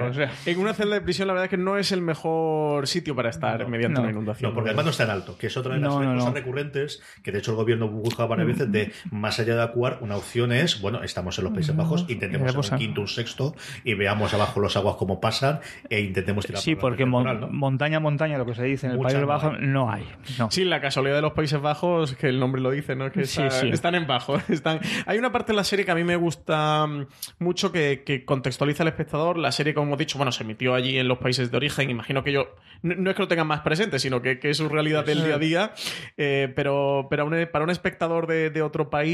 En 0.46 0.60
una 0.60 0.74
celda 0.74 0.96
de 0.96 1.02
prisión 1.02 1.28
la 1.28 1.34
verdad 1.34 1.46
es 1.46 1.50
que 1.50 1.58
no 1.58 1.78
es 1.78 1.92
el 1.92 2.02
mejor 2.02 2.88
sitio 2.88 3.16
para 3.16 3.30
estar 3.30 3.68
mediante 3.68 4.00
una 4.00 4.10
inundación. 4.10 4.52
No, 4.52 4.56
porque 4.56 4.70
además 4.70 4.86
no 4.86 4.92
está 4.92 5.04
en 5.04 5.10
alto, 5.12 5.38
que 5.38 5.48
es 5.48 5.58
otra 5.58 5.76
de 5.76 5.80
las 5.80 5.94
cosas 5.94 6.34
recurrentes 6.34 7.02
que 7.24 7.32
de 7.32 7.40
hecho 7.40 7.52
el 7.52 7.58
gobierno 7.58 7.88
busca 7.90 8.26
varias 8.26 8.48
veces 8.48 8.72
de 8.72 8.92
más 9.22 9.40
allá 9.40 9.56
de 9.56 9.62
acuar, 9.62 10.00
una 10.02 10.18
opción 10.18 10.52
es, 10.52 10.82
bueno, 10.82 11.04
estamos 11.04 11.38
en 11.38 11.46
los 11.46 11.54
Países 11.54 11.76
Bajos, 11.76 12.06
intentemos 12.10 12.72
un 12.72 12.78
quinto, 12.78 13.02
un 13.02 13.08
sexto 13.08 13.56
y 13.84 13.94
veamos 13.94 14.34
abajo 14.34 14.60
los 14.60 14.76
aguas 14.76 14.96
cómo 14.98 15.22
pasan 15.22 15.60
e 15.90 16.02
intentemos 16.02 16.46
tirar 16.46 16.62
Sí, 16.62 16.76
porque 16.76 17.06
montaña, 17.06 18.00
montaña, 18.00 18.38
lo 18.38 18.46
que 18.46 18.56
se 18.56 18.64
dice 18.64 18.88
en 18.88 18.94
el 18.94 19.00
País 19.00 19.26
Bajo, 19.26 19.52
no 19.54 19.92
hay. 19.92 20.06
Sí, 20.50 20.66
la 20.66 20.82
casualidad 20.82 21.16
de 21.16 21.22
los 21.22 21.34
Países 21.34 21.62
Bajos, 21.62 22.16
que 22.16 22.28
el 22.28 22.40
nombre 22.40 22.62
lo 22.62 22.72
dice, 22.72 22.96
¿no? 22.96 23.12
Que 23.12 23.22
están 23.22 23.96
en 23.96 24.08
bajo. 24.08 24.38
Están... 24.50 24.80
Hay 25.06 25.18
una 25.18 25.32
parte 25.32 25.52
de 25.52 25.58
la 25.58 25.64
serie 25.64 25.86
que 25.86 25.92
a 25.92 25.96
mí 25.96 26.04
me 26.04 26.16
gusta 26.16 26.88
mucho 27.40 27.72
que, 27.72 28.24
contextualiza 28.26 28.84
al 28.84 28.90
espectador. 28.90 29.38
La 29.38 29.52
serie, 29.52 29.74
como 29.74 29.88
hemos 29.88 30.00
dicho, 30.00 30.18
bueno, 30.18 30.32
se 30.32 30.44
emitió 30.44 30.74
allí 30.74 30.98
en 30.98 31.08
los 31.08 31.20
países 31.20 31.52
de 31.52 31.58
origen. 31.58 31.90
Imagino 31.90 32.24
que 32.24 32.32
yo. 32.32 32.56
No, 32.82 33.12
es 33.12 33.16
que 33.16 33.22
lo 33.22 33.28
tengan 33.28 33.48
más 33.48 33.62
presente, 33.62 34.00
sino 34.00 34.22
que, 34.22 34.40
es 34.42 34.58
su 34.58 34.68
realidad 34.68 35.06
del 35.06 35.24
día 35.24 35.36
a 35.36 35.38
día. 35.38 35.74
Eh, 36.18 36.52
pero 36.56 37.08
pero 37.10 37.30
para 37.52 37.64
un 37.64 37.70
espectador 37.70 38.28
de, 38.28 38.62
otro 38.62 38.90
país, 38.90 39.11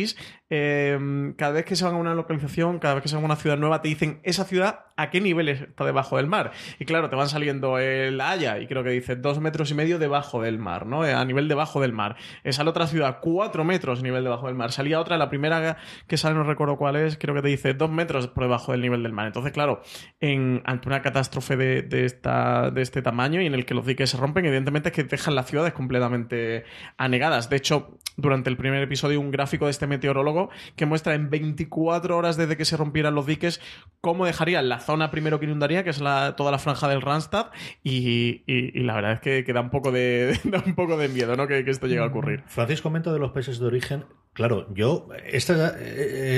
eh, 0.49 1.33
cada 1.37 1.51
vez 1.51 1.65
que 1.65 1.75
se 1.75 1.83
van 1.83 1.95
a 1.95 1.97
una 1.97 2.13
localización, 2.13 2.79
cada 2.79 2.95
vez 2.95 3.03
que 3.03 3.09
se 3.09 3.15
van 3.15 3.23
a 3.23 3.25
una 3.25 3.35
ciudad 3.35 3.57
nueva, 3.57 3.81
te 3.81 3.89
dicen 3.89 4.19
esa 4.23 4.45
ciudad 4.45 4.85
a 4.95 5.09
qué 5.09 5.21
nivel 5.21 5.49
está 5.49 5.85
debajo 5.85 6.17
del 6.17 6.27
mar. 6.27 6.51
Y 6.79 6.85
claro, 6.85 7.09
te 7.09 7.15
van 7.15 7.29
saliendo 7.29 7.77
el 7.79 8.19
Haya, 8.21 8.59
y 8.59 8.67
creo 8.67 8.83
que 8.83 8.89
dice 8.89 9.15
dos 9.15 9.39
metros 9.39 9.71
y 9.71 9.73
medio 9.75 9.99
debajo 9.99 10.41
del 10.41 10.57
mar, 10.57 10.85
¿no? 10.85 11.03
A 11.03 11.25
nivel 11.25 11.47
debajo 11.47 11.81
del 11.81 11.93
mar. 11.93 12.15
Sale 12.49 12.69
otra 12.69 12.87
ciudad, 12.87 13.19
cuatro 13.21 13.63
metros 13.63 13.99
a 13.99 14.03
nivel 14.03 14.23
debajo 14.23 14.47
del 14.47 14.55
mar. 14.55 14.71
Salía 14.71 14.99
otra, 14.99 15.17
la 15.17 15.29
primera 15.29 15.77
que 16.07 16.17
sale, 16.17 16.35
no 16.35 16.43
recuerdo 16.43 16.77
cuál 16.77 16.95
es, 16.95 17.17
creo 17.17 17.35
que 17.35 17.41
te 17.41 17.47
dice 17.49 17.73
dos 17.73 17.91
metros 17.91 18.27
por 18.27 18.43
debajo 18.43 18.71
del 18.71 18.81
nivel 18.81 19.03
del 19.03 19.13
mar. 19.13 19.27
Entonces, 19.27 19.51
claro, 19.51 19.81
en, 20.19 20.61
ante 20.65 20.87
una 20.87 21.01
catástrofe 21.01 21.57
de, 21.57 22.05
esta, 22.05 22.71
de 22.71 22.81
este 22.81 23.01
tamaño 23.01 23.41
y 23.41 23.45
en 23.45 23.53
el 23.53 23.65
que 23.65 23.73
los 23.73 23.85
diques 23.85 24.09
se 24.09 24.17
rompen, 24.17 24.45
evidentemente 24.45 24.89
es 24.89 24.95
que 24.95 25.03
dejan 25.03 25.35
las 25.35 25.47
ciudades 25.47 25.73
completamente 25.73 26.65
anegadas. 26.97 27.49
De 27.49 27.57
hecho, 27.57 27.97
durante 28.15 28.49
el 28.49 28.57
primer 28.57 28.81
episodio, 28.81 29.19
un 29.19 29.31
gráfico 29.31 29.65
de 29.65 29.71
este 29.71 29.86
meteorólogo 29.87 30.49
que 30.75 30.85
muestra 30.85 31.15
en 31.15 31.29
24 31.29 32.17
horas 32.17 32.37
desde 32.37 32.57
que 32.57 32.65
se 32.65 32.77
rompieran 32.77 33.15
los 33.15 33.25
diques 33.25 33.61
cómo 34.01 34.25
dejarían 34.25 34.69
la 34.69 34.79
zona 34.79 35.11
primero 35.11 35.39
que 35.39 35.45
inundaría, 35.45 35.83
que 35.83 35.89
es 35.89 36.01
la, 36.01 36.35
toda 36.35 36.51
la 36.51 36.59
franja 36.59 36.87
del 36.87 37.01
Randstad, 37.01 37.47
y, 37.83 38.43
la 38.83 38.95
verdad 38.95 39.13
es 39.13 39.43
que, 39.43 39.53
da 39.53 39.61
un 39.61 39.69
poco 39.69 39.91
de, 39.91 40.39
da 40.45 40.63
un 40.65 40.75
poco 40.75 40.97
de 40.97 41.07
miedo 41.09 41.35
¿no? 41.35 41.47
que, 41.47 41.63
que 41.63 41.71
esto 41.71 41.87
llegue 41.87 42.01
a 42.01 42.05
ocurrir. 42.05 42.43
Francis 42.47 42.81
comenta 42.81 43.11
de 43.11 43.19
los 43.19 43.31
países 43.31 43.59
de 43.59 43.65
origen 43.65 44.05
Claro, 44.37 44.67
yo, 44.71 45.09
este 45.25 45.53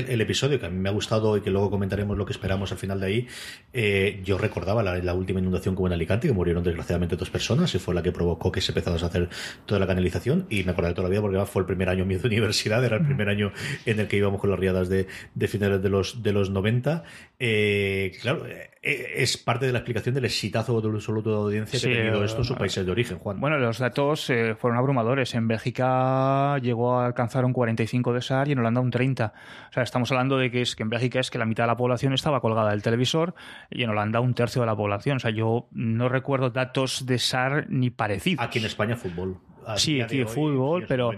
el, 0.07 0.21
episodio 0.21 0.57
que 0.57 0.67
a 0.67 0.69
mí 0.69 0.77
me 0.77 0.87
ha 0.87 0.91
gustado 0.93 1.35
y 1.35 1.41
que 1.41 1.49
luego 1.49 1.69
comentaremos 1.69 2.17
lo 2.17 2.25
que 2.25 2.31
esperamos 2.31 2.71
al 2.71 2.77
final 2.77 3.01
de 3.01 3.05
ahí, 3.05 3.27
eh, 3.73 4.21
yo 4.23 4.37
recordaba 4.37 4.81
la, 4.81 5.13
última 5.13 5.41
inundación 5.41 5.75
como 5.75 5.87
en 5.87 5.93
Alicante, 5.93 6.29
que 6.29 6.33
murieron 6.33 6.63
desgraciadamente 6.63 7.17
dos 7.17 7.29
personas 7.29 7.75
y 7.75 7.79
fue 7.79 7.93
la 7.93 8.01
que 8.01 8.13
provocó 8.13 8.53
que 8.53 8.61
se 8.61 8.71
empezara 8.71 8.95
a 8.95 9.05
hacer 9.05 9.27
toda 9.65 9.81
la 9.81 9.87
canalización 9.87 10.45
y 10.49 10.63
me 10.63 10.71
acordé 10.71 10.93
todavía 10.93 11.19
porque 11.19 11.45
fue 11.45 11.63
el 11.63 11.65
primer 11.65 11.89
año 11.89 12.05
mío 12.05 12.19
de 12.19 12.27
universidad, 12.27 12.81
era 12.85 12.95
el 12.95 13.05
primer 13.05 13.27
año 13.27 13.51
en 13.85 13.99
el 13.99 14.07
que 14.07 14.15
íbamos 14.15 14.39
con 14.39 14.49
las 14.49 14.59
riadas 14.59 14.87
de, 14.87 15.05
finales 15.49 15.83
de 15.83 15.89
los, 15.89 16.23
de 16.23 16.31
los 16.31 16.51
90. 16.51 17.03
Eh, 17.37 18.13
claro, 18.21 18.45
eh, 18.47 18.69
es 18.81 19.35
parte 19.35 19.65
de 19.65 19.73
la 19.73 19.79
explicación 19.79 20.15
del 20.15 20.23
exitazo 20.23 20.77
absoluto 20.77 21.31
de 21.31 21.35
audiencia 21.35 21.77
que 21.77 21.93
ha 21.93 21.97
tenido 21.97 22.23
esto 22.23 22.37
en 22.37 22.45
sus 22.45 22.55
países 22.55 22.85
de 22.85 22.91
origen, 22.93 23.19
Juan. 23.19 23.41
Bueno, 23.41 23.57
los 23.57 23.77
datos 23.77 24.31
fueron 24.57 24.77
abrumadores. 24.77 25.35
En 25.35 25.49
Bélgica 25.49 26.57
llegó 26.59 26.97
a 26.97 27.05
alcanzar 27.05 27.43
un 27.43 27.51
45 27.51 27.88
35 27.89 28.13
de 28.13 28.21
SAR 28.21 28.47
y 28.47 28.51
en 28.51 28.59
Holanda 28.59 28.81
un 28.81 28.91
30. 28.91 29.33
O 29.69 29.73
sea, 29.73 29.83
estamos 29.83 30.11
hablando 30.11 30.37
de 30.37 30.51
que 30.51 30.61
es 30.61 30.75
que 30.75 30.83
en 30.83 30.89
Bélgica 30.89 31.19
es 31.19 31.29
que 31.29 31.37
la 31.37 31.45
mitad 31.45 31.63
de 31.63 31.67
la 31.67 31.77
población 31.77 32.13
estaba 32.13 32.39
colgada 32.41 32.71
del 32.71 32.81
televisor 32.81 33.33
y 33.69 33.83
en 33.83 33.89
Holanda 33.89 34.19
un 34.19 34.33
tercio 34.33 34.61
de 34.61 34.67
la 34.67 34.75
población. 34.75 35.17
O 35.17 35.19
sea, 35.19 35.31
yo 35.31 35.67
no 35.71 36.09
recuerdo 36.09 36.49
datos 36.49 37.05
de 37.05 37.17
SAR 37.17 37.65
ni 37.69 37.89
parecidos. 37.89 38.45
Aquí 38.45 38.59
en 38.59 38.65
España 38.65 38.95
fútbol. 38.95 39.37
sí, 39.75 40.01
aquí 40.01 40.23
fútbol, 40.25 40.85
pero, 40.87 41.11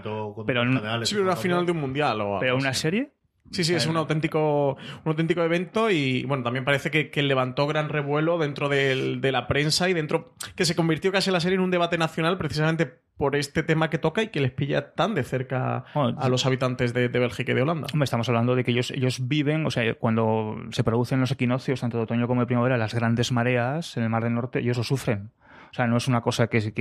pero, 0.46 1.04
sí, 1.04 1.16
una 1.16 1.36
final 1.36 1.66
de 1.66 1.72
un 1.72 1.78
mundial 1.78 2.20
o 2.20 2.38
Pero 2.40 2.56
una 2.56 2.74
serie 2.74 3.12
Sí, 3.52 3.64
sí, 3.64 3.74
es 3.74 3.86
un 3.86 3.96
auténtico, 3.96 4.76
un 5.04 5.08
auténtico 5.08 5.42
evento 5.42 5.90
y 5.90 6.24
bueno, 6.24 6.42
también 6.42 6.64
parece 6.64 6.90
que, 6.90 7.22
levantó 7.22 7.66
gran 7.66 7.88
revuelo 7.88 8.38
dentro 8.38 8.68
de 8.68 9.30
la 9.32 9.46
prensa 9.46 9.88
y 9.88 9.94
dentro 9.94 10.34
que 10.56 10.64
se 10.64 10.74
convirtió 10.74 11.12
casi 11.12 11.30
la 11.30 11.40
serie 11.40 11.56
en 11.56 11.62
un 11.62 11.70
debate 11.70 11.98
nacional 11.98 12.36
precisamente 12.36 13.02
por 13.16 13.36
este 13.36 13.62
tema 13.62 13.90
que 13.90 13.98
toca 13.98 14.22
y 14.22 14.28
que 14.28 14.40
les 14.40 14.50
pilla 14.50 14.94
tan 14.94 15.14
de 15.14 15.22
cerca 15.22 15.84
a 15.94 16.28
los 16.28 16.44
habitantes 16.46 16.92
de, 16.92 17.06
Bélgica 17.06 17.52
y 17.52 17.54
de 17.54 17.62
Holanda. 17.62 17.86
estamos 18.02 18.28
hablando 18.28 18.56
de 18.56 18.64
que 18.64 18.72
ellos, 18.72 18.90
ellos 18.90 19.28
viven, 19.28 19.64
o 19.64 19.70
sea, 19.70 19.94
cuando 19.94 20.56
se 20.70 20.82
producen 20.82 21.20
los 21.20 21.30
equinoccios, 21.30 21.80
tanto 21.80 21.98
de 21.98 22.02
otoño 22.02 22.26
como 22.26 22.40
de 22.40 22.46
primavera, 22.46 22.76
las 22.76 22.94
grandes 22.94 23.30
mareas 23.30 23.96
en 23.96 24.02
el 24.02 24.08
Mar 24.08 24.24
del 24.24 24.34
Norte, 24.34 24.58
ellos 24.58 24.76
lo 24.76 24.82
sufren. 24.82 25.30
O 25.72 25.74
sea, 25.74 25.86
no 25.86 25.96
es 25.96 26.06
una 26.06 26.20
cosa 26.20 26.48
que, 26.48 26.72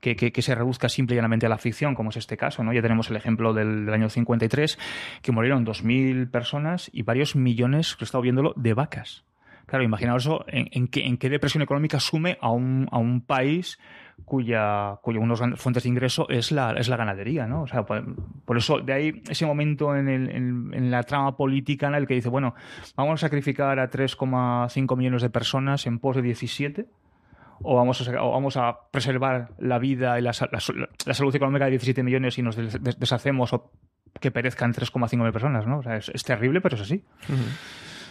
que, 0.00 0.16
que, 0.16 0.42
se 0.42 0.54
reduzca 0.54 0.88
simple 0.88 1.14
y 1.14 1.16
llanamente 1.16 1.44
a 1.44 1.50
la 1.50 1.58
ficción, 1.58 1.94
como 1.94 2.08
es 2.08 2.16
este 2.16 2.38
caso. 2.38 2.64
¿no? 2.64 2.72
Ya 2.72 2.80
tenemos 2.80 3.10
el 3.10 3.16
ejemplo 3.16 3.52
del, 3.52 3.92
año 3.92 4.08
53, 4.08 4.78
que 5.20 5.30
murieron 5.30 5.66
2.000 5.66 6.30
personas 6.30 6.88
y 6.94 7.02
varios 7.02 7.36
millones, 7.36 7.98
he 8.00 8.04
estado 8.04 8.22
viéndolo, 8.22 8.54
de 8.56 8.72
vacas. 8.72 9.24
Claro, 9.66 9.84
imaginaos 9.84 10.24
eso, 10.24 10.44
en, 10.48 10.88
qué, 10.88 11.04
en 11.04 11.18
qué 11.18 11.28
depresión 11.28 11.62
económica 11.62 12.00
sume 12.00 12.38
a 12.40 12.50
un, 12.50 12.88
a 12.90 12.98
un 12.98 13.20
país 13.20 13.78
cuya, 14.24 14.98
cuya 15.02 15.20
una 15.20 15.34
de 15.34 15.56
fuentes 15.56 15.82
de 15.82 15.88
ingreso 15.90 16.26
es 16.30 16.50
la, 16.50 16.72
es 16.72 16.88
la 16.88 16.96
ganadería, 16.96 17.46
¿no? 17.46 17.62
O 17.62 17.66
sea, 17.66 17.84
por, 17.84 18.56
eso, 18.56 18.78
de 18.78 18.92
ahí 18.92 19.22
ese 19.28 19.44
momento 19.44 19.94
en, 19.96 20.08
el, 20.08 20.30
en, 20.30 20.90
la 20.90 21.02
trama 21.02 21.36
política 21.36 21.88
en 21.88 21.94
el 21.94 22.06
que 22.06 22.14
dice, 22.14 22.30
bueno, 22.30 22.54
vamos 22.96 23.20
a 23.20 23.26
sacrificar 23.26 23.78
a 23.78 23.90
3,5 23.90 24.96
millones 24.96 25.20
de 25.20 25.30
personas 25.30 25.86
en 25.86 25.98
pos 25.98 26.16
de 26.16 26.22
17 26.22 26.86
o 27.62 27.76
vamos 27.76 28.06
a, 28.06 28.12
vamos 28.12 28.56
a 28.56 28.78
preservar 28.90 29.50
la 29.58 29.78
vida 29.78 30.18
y 30.18 30.22
la, 30.22 30.32
la, 30.50 31.14
salud 31.14 31.34
económica 31.34 31.64
de 31.66 31.72
17 31.72 32.02
millones 32.02 32.38
y 32.38 32.42
nos 32.42 32.56
deshacemos 32.56 33.52
o 33.52 33.70
que 34.20 34.30
perezcan 34.30 34.72
3,5 34.72 35.10
millones 35.12 35.28
de 35.28 35.32
personas, 35.32 35.66
¿no? 35.66 35.78
O 35.78 35.82
sea, 35.82 35.96
es, 35.96 36.24
terrible, 36.24 36.60
pero 36.60 36.76
es 36.76 36.82
así. 36.82 37.04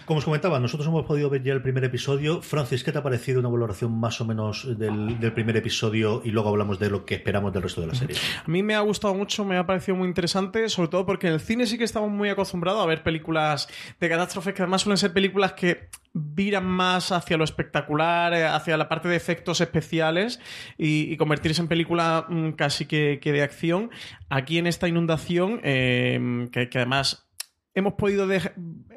Como 0.05 0.19
os 0.19 0.25
comentaba, 0.25 0.59
nosotros 0.59 0.87
hemos 0.87 1.05
podido 1.05 1.29
ver 1.29 1.43
ya 1.43 1.53
el 1.53 1.61
primer 1.61 1.83
episodio. 1.85 2.41
Francis, 2.41 2.83
¿qué 2.83 2.91
te 2.91 2.97
ha 2.97 3.03
parecido 3.03 3.39
una 3.39 3.49
valoración 3.49 3.97
más 3.97 4.19
o 4.19 4.25
menos 4.25 4.67
del, 4.77 5.31
primer 5.33 5.57
episodio? 5.57 6.21
Y 6.25 6.31
luego 6.31 6.49
hablamos 6.49 6.79
de 6.79 6.89
lo 6.89 7.05
que 7.05 7.15
esperamos 7.15 7.53
del 7.53 7.63
resto 7.63 7.81
de 7.81 7.87
la 7.87 7.95
serie. 7.95 8.17
A 8.45 8.49
mí 8.49 8.63
me 8.63 8.75
ha 8.75 8.81
gustado 8.81 9.13
mucho, 9.13 9.45
me 9.45 9.57
ha 9.57 9.65
parecido 9.65 9.95
muy 9.95 10.07
interesante, 10.07 10.67
sobre 10.67 10.89
todo 10.89 11.05
porque 11.05 11.27
en 11.27 11.33
el 11.33 11.39
cine 11.39 11.65
sí 11.65 11.77
que 11.77 11.85
estamos 11.85 12.11
muy 12.11 12.29
acostumbrados 12.29 12.83
a 12.83 12.85
ver 12.85 13.01
películas 13.01 13.67
de 13.99 14.09
catástrofes 14.09 14.53
que 14.53 14.61
además 14.61 14.81
suelen 14.81 14.97
ser 14.97 15.13
películas 15.13 15.53
que 15.53 15.89
viran 16.13 16.65
más 16.65 17.11
hacia 17.11 17.37
lo 17.37 17.43
espectacular, 17.43 18.33
eh, 18.33 18.45
hacia 18.45 18.77
la 18.77 18.87
parte 18.87 19.07
de 19.07 19.15
efectos 19.15 19.61
especiales 19.61 20.39
y, 20.77 21.17
convertirse 21.17 21.61
en 21.61 21.67
película 21.67 22.25
mm, 22.29 22.51
casi 22.51 22.85
que, 22.85 23.19
de 23.23 23.41
acción. 23.41 23.89
Aquí 24.29 24.57
en 24.57 24.67
esta 24.67 24.87
inundación, 24.87 25.59
eh, 25.63 26.49
que, 26.51 26.69
además 26.75 27.27
hemos 27.73 27.93
podido 27.93 28.27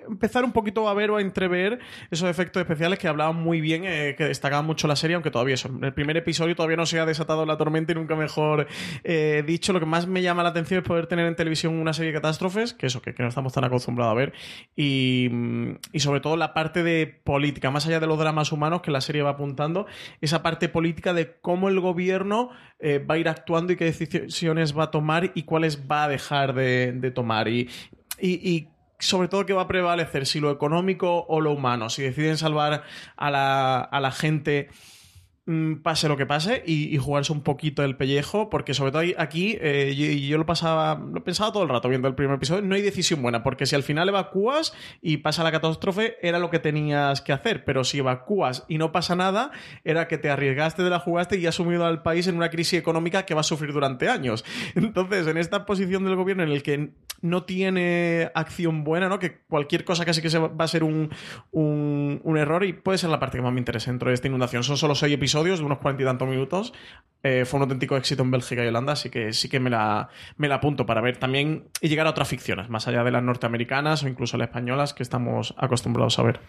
empezar 0.08 0.44
un 0.44 0.52
poquito 0.52 0.88
a 0.88 0.94
ver 0.94 1.10
o 1.10 1.16
a 1.16 1.20
entrever 1.20 1.78
esos 2.10 2.28
efectos 2.28 2.60
especiales 2.60 2.98
que 2.98 3.08
hablaban 3.08 3.36
muy 3.36 3.60
bien, 3.60 3.84
eh, 3.84 4.14
que 4.16 4.24
destacaban 4.24 4.66
mucho 4.66 4.88
la 4.88 4.96
serie, 4.96 5.14
aunque 5.14 5.30
todavía 5.30 5.54
eso, 5.54 5.70
el 5.82 5.92
primer 5.92 6.16
episodio 6.16 6.54
todavía 6.54 6.76
no 6.76 6.86
se 6.86 6.98
ha 7.00 7.06
desatado 7.06 7.44
la 7.46 7.56
tormenta 7.56 7.92
y 7.92 7.94
nunca 7.94 8.16
mejor 8.16 8.66
eh, 9.04 9.42
dicho. 9.46 9.72
Lo 9.72 9.80
que 9.80 9.86
más 9.86 10.06
me 10.06 10.22
llama 10.22 10.42
la 10.42 10.50
atención 10.50 10.78
es 10.78 10.86
poder 10.86 11.06
tener 11.06 11.26
en 11.26 11.36
televisión 11.36 11.74
una 11.74 11.92
serie 11.92 12.12
de 12.12 12.18
catástrofes, 12.18 12.74
que 12.74 12.86
eso, 12.86 13.02
que, 13.02 13.14
no 13.18 13.28
estamos 13.28 13.52
tan 13.52 13.64
acostumbrados 13.64 14.12
a 14.12 14.14
ver, 14.14 14.32
y, 14.74 15.30
y, 15.92 16.00
sobre 16.00 16.20
todo 16.20 16.36
la 16.36 16.54
parte 16.54 16.82
de 16.82 17.06
política, 17.06 17.70
más 17.70 17.86
allá 17.86 18.00
de 18.00 18.06
los 18.06 18.18
dramas 18.18 18.52
humanos 18.52 18.82
que 18.82 18.90
la 18.90 19.00
serie 19.00 19.22
va 19.22 19.30
apuntando, 19.30 19.86
esa 20.20 20.42
parte 20.42 20.68
política 20.68 21.12
de 21.12 21.36
cómo 21.40 21.68
el 21.68 21.80
gobierno 21.80 22.50
eh, 22.78 22.98
va 22.98 23.14
a 23.14 23.18
ir 23.18 23.28
actuando 23.28 23.72
y 23.72 23.76
qué 23.76 23.86
decisiones 23.86 24.76
va 24.76 24.84
a 24.84 24.90
tomar 24.90 25.32
y 25.34 25.44
cuáles 25.44 25.88
va 25.90 26.04
a 26.04 26.08
dejar 26.08 26.54
de, 26.54 26.92
de 26.92 27.10
tomar. 27.10 27.48
Y, 27.48 27.68
sobre 28.98 29.28
todo 29.28 29.46
qué 29.46 29.52
va 29.52 29.62
a 29.62 29.68
prevalecer, 29.68 30.26
si 30.26 30.40
lo 30.40 30.50
económico 30.50 31.24
o 31.28 31.40
lo 31.40 31.52
humano, 31.52 31.90
si 31.90 32.02
deciden 32.02 32.38
salvar 32.38 32.84
a 33.16 33.30
la, 33.30 33.80
a 33.80 34.00
la 34.00 34.10
gente 34.10 34.68
pase 35.84 36.08
lo 36.08 36.16
que 36.16 36.26
pase 36.26 36.64
y, 36.66 36.96
jugarse 36.98 37.32
un 37.32 37.42
poquito 37.42 37.84
el 37.84 37.96
pellejo, 37.96 38.50
porque 38.50 38.74
sobre 38.74 38.90
todo 38.90 39.02
aquí 39.16 39.56
eh, 39.60 39.94
yo, 39.94 40.38
lo 40.38 40.46
pasaba, 40.46 40.96
lo 40.96 41.22
pensaba 41.22 41.52
todo 41.52 41.62
el 41.62 41.68
rato 41.68 41.88
viendo 41.88 42.08
el 42.08 42.16
primer 42.16 42.34
episodio, 42.34 42.62
no 42.62 42.74
hay 42.74 42.82
decisión 42.82 43.22
buena, 43.22 43.44
porque 43.44 43.64
si 43.64 43.76
al 43.76 43.84
final 43.84 44.08
evacúas 44.08 44.74
y 45.00 45.18
pasa 45.18 45.44
la 45.44 45.52
catástrofe, 45.52 46.16
era 46.20 46.40
lo 46.40 46.50
que 46.50 46.58
tenías 46.58 47.20
que 47.20 47.32
hacer, 47.32 47.64
pero 47.64 47.84
si 47.84 47.98
evacúas 47.98 48.64
y 48.68 48.78
no 48.78 48.90
pasa 48.90 49.14
nada, 49.14 49.52
era 49.84 50.08
que 50.08 50.18
te 50.18 50.30
arriesgaste 50.30 50.82
de 50.82 50.90
la 50.90 50.98
jugaste 50.98 51.38
y 51.38 51.46
has 51.46 51.54
sumido 51.54 51.86
al 51.86 52.02
país 52.02 52.26
en 52.26 52.36
una 52.36 52.50
crisis 52.50 52.80
económica 52.80 53.24
que 53.24 53.34
va 53.34 53.42
a 53.42 53.44
sufrir 53.44 53.72
durante 53.72 54.08
años. 54.08 54.44
Entonces, 54.74 55.28
en 55.28 55.36
esta 55.36 55.64
posición 55.64 56.04
del 56.04 56.16
gobierno 56.16 56.42
en 56.42 56.50
el 56.50 56.64
que 56.64 56.90
no 57.22 57.44
tiene 57.44 58.32
acción 58.34 58.82
buena, 58.82 59.08
¿no? 59.08 59.20
que 59.20 59.38
cualquier 59.48 59.84
cosa 59.84 60.04
casi 60.04 60.20
que 60.20 60.30
se 60.30 60.38
va 60.38 60.52
a 60.58 60.68
ser 60.68 60.82
un, 60.82 61.10
un, 61.52 62.20
un 62.24 62.36
error 62.36 62.64
y 62.64 62.72
puede 62.72 62.98
ser 62.98 63.10
la 63.10 63.20
parte 63.20 63.38
que 63.38 63.42
más 63.42 63.52
me 63.52 63.60
interesa 63.60 63.90
dentro 63.90 64.08
de 64.08 64.14
esta 64.14 64.26
inundación. 64.26 64.64
Son 64.64 64.76
solo 64.76 64.94
seis 64.94 65.14
episodios 65.14 65.35
de 65.44 65.62
unos 65.62 65.78
cuarenta 65.78 66.02
y 66.02 66.06
tantos 66.06 66.28
minutos. 66.28 66.72
Eh, 67.22 67.44
fue 67.44 67.58
un 67.58 67.62
auténtico 67.62 67.96
éxito 67.96 68.22
en 68.22 68.30
Bélgica 68.30 68.64
y 68.64 68.68
Holanda, 68.68 68.92
así 68.92 69.10
que 69.10 69.32
sí 69.32 69.48
que 69.48 69.58
me 69.58 69.68
la, 69.68 70.08
me 70.36 70.48
la 70.48 70.56
apunto 70.56 70.86
para 70.86 71.00
ver 71.00 71.16
también 71.16 71.64
y 71.80 71.88
llegar 71.88 72.06
a 72.06 72.10
otras 72.10 72.28
ficciones, 72.28 72.68
más 72.68 72.86
allá 72.86 73.02
de 73.02 73.10
las 73.10 73.22
norteamericanas 73.22 74.04
o 74.04 74.08
incluso 74.08 74.36
las 74.36 74.48
españolas 74.48 74.94
que 74.94 75.02
estamos 75.02 75.54
acostumbrados 75.56 76.18
a 76.18 76.22
ver. 76.22 76.40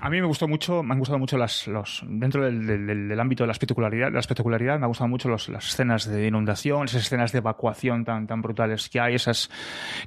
A 0.00 0.08
mí 0.08 0.18
me 0.18 0.26
gustó 0.26 0.48
mucho, 0.48 0.82
me 0.82 0.94
han 0.94 0.98
gustado 0.98 1.18
mucho 1.18 1.36
las, 1.36 1.66
los, 1.66 2.02
dentro 2.08 2.42
del, 2.42 3.20
ámbito 3.20 3.42
de 3.42 3.48
la 3.48 3.52
espectacularidad, 3.52 4.10
la 4.10 4.20
espectacularidad, 4.20 4.78
me 4.78 4.84
han 4.84 4.88
gustado 4.88 5.08
mucho 5.08 5.28
las 5.28 5.48
escenas 5.48 6.08
de 6.10 6.26
inundación, 6.26 6.84
esas 6.86 7.02
escenas 7.02 7.32
de 7.32 7.38
evacuación 7.38 8.04
tan, 8.04 8.26
tan 8.26 8.40
brutales 8.40 8.88
que 8.88 8.98
hay, 8.98 9.14
esas 9.14 9.50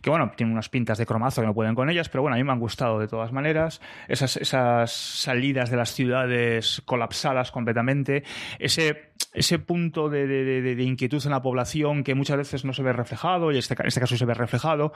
que 0.02 0.10
bueno, 0.10 0.32
tienen 0.36 0.54
unas 0.54 0.70
pintas 0.70 0.98
de 0.98 1.06
cromazo 1.06 1.42
que 1.42 1.48
no 1.48 1.54
pueden 1.54 1.76
con 1.76 1.92
ellas, 1.92 2.10
pero 2.10 2.24
bueno, 2.24 2.36
a 2.36 2.38
mí 2.38 2.44
me 2.44 2.52
han 2.52 2.60
gustado 2.60 2.98
de 2.98 3.08
todas 3.08 3.32
maneras, 3.32 3.82
esas, 4.08 4.36
esas 4.38 4.92
salidas 4.92 5.70
de 5.70 5.78
las 5.78 5.94
ciudades 5.94 6.82
colapsadas 6.86 7.52
completamente, 7.52 8.24
ese, 8.58 9.12
ese 9.34 9.60
punto 9.60 10.10
de, 10.10 10.26
de, 10.28 10.84
inquietud 10.84 11.22
en 11.24 11.32
la 11.32 11.42
población 11.44 12.04
que 12.04 12.16
muchas 12.16 12.38
veces 12.38 12.66
no 12.66 12.74
se 12.74 12.82
ve 12.82 12.94
reflejado, 12.94 13.52
y 13.52 13.60
este, 13.60 13.76
en 13.80 13.88
este 13.88 14.00
caso 14.00 14.18
se 14.18 14.26
ve 14.26 14.34
reflejado, 14.34 14.92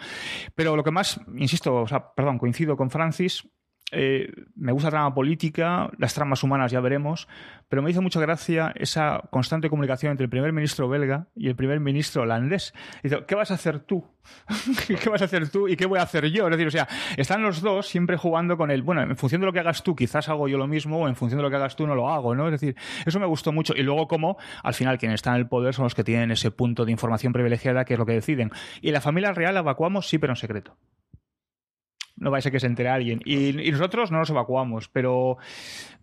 pero 0.56 0.76
lo 0.76 0.84
que 0.84 0.90
más, 0.92 1.22
insisto, 1.36 1.76
o 1.76 1.88
sea, 1.88 2.14
perdón, 2.16 2.40
coincido 2.40 2.76
con 2.76 2.90
Francis, 2.90 3.48
eh, 3.94 4.32
me 4.56 4.72
gusta 4.72 4.88
la 4.88 4.92
trama 4.92 5.14
política, 5.14 5.90
las 5.98 6.14
tramas 6.14 6.44
humanas 6.44 6.72
ya 6.72 6.80
veremos, 6.80 7.28
pero 7.70 7.82
me 7.82 7.92
hizo 7.92 8.02
mucha 8.02 8.20
gracia 8.20 8.72
esa 8.76 9.22
constante 9.30 9.70
comunicación 9.70 10.12
entre 10.12 10.26
el 10.26 10.30
primer 10.30 10.54
ministro 10.54 10.90
belga 10.90 11.28
y 11.36 11.48
el 11.48 11.56
primer 11.56 11.80
ministro 11.80 12.24
holandés. 12.24 12.74
Dice, 13.02 13.24
¿qué 13.28 13.36
vas 13.36 13.52
a 13.52 13.56
hacer 13.56 13.80
tú? 13.80 14.06
¿Qué 14.88 15.10
vas 15.10 15.22
a 15.22 15.26
hacer 15.26 15.50
tú 15.50 15.68
y 15.68 15.76
qué 15.76 15.86
voy 15.86 16.00
a 16.00 16.04
hacer 16.04 16.26
yo? 16.28 16.46
Es 16.48 16.52
decir, 16.52 16.68
o 16.68 16.72
sea, 16.72 16.88
están 17.18 17.42
los 17.42 17.62
dos 17.62 17.88
siempre 17.88 18.18
jugando 18.18 18.58
con 18.58 18.72
el, 18.72 18.84
bueno, 18.84 19.02
en 19.02 19.16
función 19.18 19.42
de 19.42 19.48
lo 19.48 19.54
que 19.54 19.60
hagas 19.60 19.84
tú, 19.84 19.96
quizás 19.96 20.30
hago 20.30 20.48
yo 20.48 20.58
lo 20.58 20.68
mismo, 20.68 21.00
o 21.00 21.08
en 21.08 21.16
función 21.16 21.38
de 21.38 21.44
lo 21.44 21.50
que 21.50 21.56
hagas 21.56 21.76
tú, 21.76 21.88
no 21.88 21.96
lo 21.96 22.10
hago, 22.10 22.36
¿no? 22.36 22.48
Es 22.48 22.52
decir, 22.54 22.76
eso 23.06 23.20
me 23.20 23.26
gustó 23.26 23.52
mucho. 23.52 23.74
Y 23.76 23.84
luego, 23.84 24.08
como 24.08 24.38
al 24.64 24.74
final 24.74 24.98
quienes 24.98 25.16
están 25.16 25.36
en 25.36 25.42
el 25.42 25.48
poder 25.48 25.74
son 25.74 25.84
los 25.84 25.96
que 25.96 26.04
tienen 26.04 26.32
ese 26.32 26.52
punto 26.52 26.86
de 26.86 26.92
información 26.92 27.34
privilegiada, 27.34 27.86
que 27.86 27.94
es 27.94 28.00
lo 28.00 28.06
que 28.06 28.14
deciden. 28.14 28.52
Y 28.82 28.92
la 28.92 29.02
familia 29.02 29.34
real 29.34 29.58
evacuamos, 29.58 30.08
sí, 30.08 30.18
pero 30.18 30.34
en 30.34 30.38
secreto 30.38 30.78
no 32.16 32.32
va 32.32 32.38
a 32.38 32.42
que 32.42 32.60
se 32.60 32.68
entere 32.68 32.90
alguien. 32.90 33.22
Y, 33.26 33.54
nosotros 33.72 34.12
no 34.12 34.20
nos 34.20 34.30
evacuamos, 34.30 34.88
pero 34.90 35.38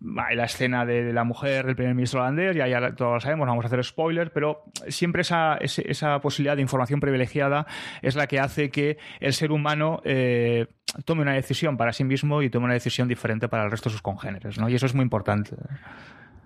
la 0.01 0.43
escena 0.43 0.85
de, 0.85 1.13
la 1.13 1.23
mujer 1.23 1.65
del 1.65 1.75
primer 1.75 1.95
ministro 1.95 2.21
holandés, 2.21 2.55
ya, 2.55 2.67
ya 2.67 2.95
todos 2.95 3.13
lo 3.13 3.19
sabemos, 3.19 3.45
no 3.45 3.51
vamos 3.51 3.65
a 3.65 3.67
hacer 3.67 3.83
spoiler, 3.83 4.31
pero 4.31 4.65
siempre 4.87 5.21
esa, 5.21 5.57
esa 5.57 6.19
posibilidad 6.19 6.55
de 6.55 6.61
información 6.61 6.99
privilegiada 6.99 7.65
es 8.01 8.15
la 8.15 8.27
que 8.27 8.39
hace 8.39 8.69
que 8.69 8.97
el 9.19 9.33
ser 9.33 9.51
humano 9.51 10.01
eh, 10.03 10.67
tome 11.05 11.21
una 11.21 11.33
decisión 11.33 11.77
para 11.77 11.93
sí 11.93 12.03
mismo 12.03 12.41
y 12.41 12.49
tome 12.49 12.65
una 12.65 12.73
decisión 12.73 13.07
diferente 13.07 13.47
para 13.47 13.63
el 13.63 13.71
resto 13.71 13.89
de 13.89 13.93
sus 13.93 14.01
congéneres, 14.01 14.59
¿no? 14.59 14.69
Y 14.69 14.75
eso 14.75 14.85
es 14.85 14.93
muy 14.93 15.03
importante. 15.03 15.55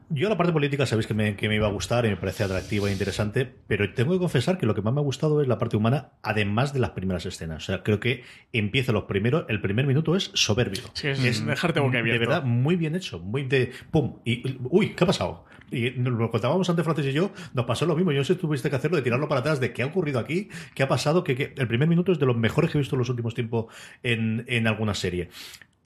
Yo 0.10 0.30
la 0.30 0.38
parte 0.38 0.54
política 0.54 0.86
sabéis 0.86 1.08
que 1.08 1.14
me, 1.14 1.36
que 1.36 1.50
me, 1.50 1.56
iba 1.56 1.68
a 1.68 1.72
gustar 1.72 2.06
y 2.06 2.10
me 2.10 2.18
parece 2.18 2.44
atractiva 2.44 2.90
e 2.90 2.92
interesante, 2.92 3.52
pero 3.68 3.92
tengo 3.94 4.14
que 4.14 4.20
confesar 4.20 4.58
que 4.58 4.66
lo 4.66 4.76
que 4.76 4.82
más 4.82 4.94
me 4.94 5.00
ha 5.00 5.04
gustado 5.04 5.42
es 5.42 5.48
la 5.48 5.58
parte 5.58 5.78
humana, 5.78 6.12
además 6.22 6.74
de 6.74 6.80
las 6.80 6.92
primeras 6.92 7.26
escenas. 7.26 7.64
O 7.64 7.66
sea, 7.66 7.84
creo 7.84 8.00
que 8.00 8.24
empieza 8.54 8.92
los 8.92 9.06
primeros, 9.06 9.46
el 9.50 9.62
primer 9.62 9.88
minuto 9.88 10.16
es 10.16 10.32
soberbio. 10.36 10.84
Sí, 10.94 11.08
es, 11.08 11.46
dejarte 11.46 11.80
boca 11.80 12.02
De 12.02 12.20
verdad, 12.20 12.44
muy 12.44 12.76
bien 12.76 12.96
hecho, 12.96 13.20
muy 13.20 13.44
de 13.44 13.72
pum, 13.90 14.20
y 14.24 14.58
uy, 14.70 14.90
¿qué 14.90 15.04
ha 15.04 15.08
pasado? 15.08 15.46
Y 15.72 15.90
lo 15.90 16.30
contábamos 16.30 16.70
antes 16.70 16.86
Francis 16.86 17.08
y 17.08 17.14
yo, 17.14 17.32
nos 17.54 17.66
pasó 17.66 17.88
lo 17.88 17.96
mismo. 17.96 18.12
Yo 18.12 18.20
no 18.20 18.24
sé 18.24 18.36
si 18.36 18.40
tuviste 18.40 18.70
que 18.70 18.76
hacerlo, 18.76 18.98
de 18.98 19.04
tirarlo 19.04 19.28
para 19.28 19.42
atrás, 19.42 19.60
de 19.60 19.74
qué 19.74 19.82
ha 19.82 19.88
ocurrido 19.88 20.20
aquí, 20.20 20.50
qué 20.76 20.84
ha 20.84 20.88
pasado, 20.88 21.24
que, 21.24 21.54
el 21.58 21.68
primer 21.68 21.88
minuto 21.88 22.12
es 22.12 22.20
de 22.20 22.28
los 22.28 22.38
mejores 22.38 22.72
que 22.72 22.78
he 22.78 22.80
visto 22.80 22.96
en 22.96 23.00
los 23.00 23.10
últimos 23.10 23.34
tiempos 23.34 23.74
en, 24.04 24.46
en 24.48 24.68
alguna 24.68 24.94
serie. 24.94 25.30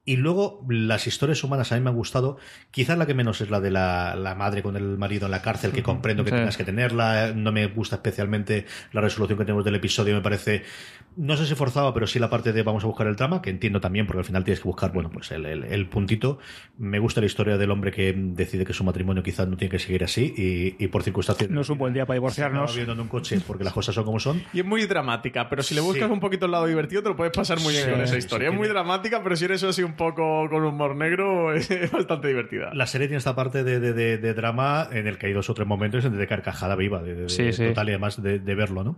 Y 0.05 0.15
luego 0.15 0.65
las 0.69 1.05
historias 1.07 1.43
humanas 1.43 1.71
a 1.71 1.75
mí 1.75 1.81
me 1.81 1.89
han 1.89 1.95
gustado. 1.95 2.37
Quizás 2.71 2.97
la 2.97 3.05
que 3.05 3.13
menos 3.13 3.41
es 3.41 3.49
la 3.49 3.59
de 3.59 3.69
la, 3.71 4.35
madre 4.37 4.63
con 4.63 4.75
el 4.75 4.97
marido 4.97 5.25
en 5.25 5.31
la 5.31 5.41
cárcel, 5.41 5.71
que 5.71 5.83
comprendo 5.83 6.23
que 6.23 6.31
tengas 6.31 6.57
que 6.57 6.63
tenerla. 6.63 7.33
No 7.35 7.51
me 7.51 7.67
gusta 7.67 7.97
especialmente 7.97 8.65
la 8.91 9.01
resolución 9.01 9.37
que 9.37 9.45
tenemos 9.45 9.65
del 9.65 9.75
episodio. 9.75 10.15
Me 10.15 10.21
parece, 10.21 10.63
no 11.15 11.37
sé 11.37 11.45
si 11.45 11.55
forzado, 11.55 11.93
pero 11.93 12.07
sí 12.07 12.17
la 12.17 12.29
parte 12.29 12.53
de 12.53 12.63
vamos 12.63 12.83
a 12.83 12.87
buscar 12.87 13.07
el 13.07 13.15
drama, 13.15 13.41
que 13.41 13.49
entiendo 13.49 13.81
también, 13.81 14.07
porque 14.07 14.19
al 14.19 14.25
final 14.25 14.43
tienes 14.43 14.61
que 14.61 14.67
buscar, 14.67 14.91
bueno, 14.91 15.09
pues 15.11 15.31
el, 15.31 15.87
puntito. 15.89 16.39
Me 16.77 16.99
gusta 16.99 17.19
la 17.19 17.27
historia 17.27 17.57
del 17.57 17.69
hombre 17.71 17.91
que 17.91 18.13
decide 18.15 18.65
que 18.65 18.73
su 18.73 18.83
matrimonio 18.83 19.21
quizás 19.21 19.47
no 19.47 19.57
tiene 19.57 19.71
que 19.71 19.79
seguir 19.79 20.03
así 20.03 20.33
y, 20.79 20.87
por 20.87 21.03
circunstancias. 21.03 21.49
No 21.49 21.61
es 21.61 21.69
un 21.69 21.77
buen 21.77 21.93
día 21.93 22.05
para 22.05 22.15
divorciarnos. 22.15 22.75
viendo 22.75 22.93
en 22.93 22.99
un 23.01 23.07
coche 23.07 23.39
porque 23.45 23.63
las 23.63 23.73
cosas 23.73 23.93
son 23.95 24.05
como 24.05 24.19
son. 24.19 24.41
Y 24.53 24.61
es 24.61 24.65
muy 24.65 24.85
dramática, 24.85 25.49
pero 25.49 25.61
si 25.61 25.75
le 25.75 25.81
buscas 25.81 26.09
un 26.09 26.19
poquito 26.19 26.45
el 26.45 26.51
lado 26.51 26.65
divertido, 26.65 27.03
te 27.03 27.09
lo 27.09 27.15
puedes 27.15 27.35
pasar 27.35 27.59
muy 27.59 27.73
bien 27.73 27.91
con 27.91 28.01
esa 28.01 28.17
historia. 28.17 28.49
es 28.49 28.55
muy 28.55 28.67
dramática, 28.67 29.21
pero 29.21 29.35
si 29.35 29.45
eres 29.45 29.63
así 29.63 29.83
un 29.89 29.95
poco 29.95 30.47
con 30.49 30.63
humor 30.63 30.95
negro 30.95 31.53
es 31.55 31.91
bastante 31.91 32.27
divertida. 32.27 32.73
La 32.73 32.87
serie 32.87 33.07
tiene 33.07 33.17
esta 33.17 33.35
parte 33.35 33.63
de, 33.63 34.33
drama 34.33 34.87
en 34.91 35.07
el 35.07 35.17
que 35.17 35.27
hay 35.27 35.33
dos 35.33 35.49
o 35.49 35.53
tres 35.53 35.67
momentos 35.67 36.09
de 36.09 36.27
carcajada 36.27 36.75
viva, 36.75 37.01
de, 37.01 37.25
total 37.25 37.87
y 37.87 37.91
además 37.91 38.21
de, 38.21 38.55
verlo, 38.55 38.83
¿no? 38.83 38.97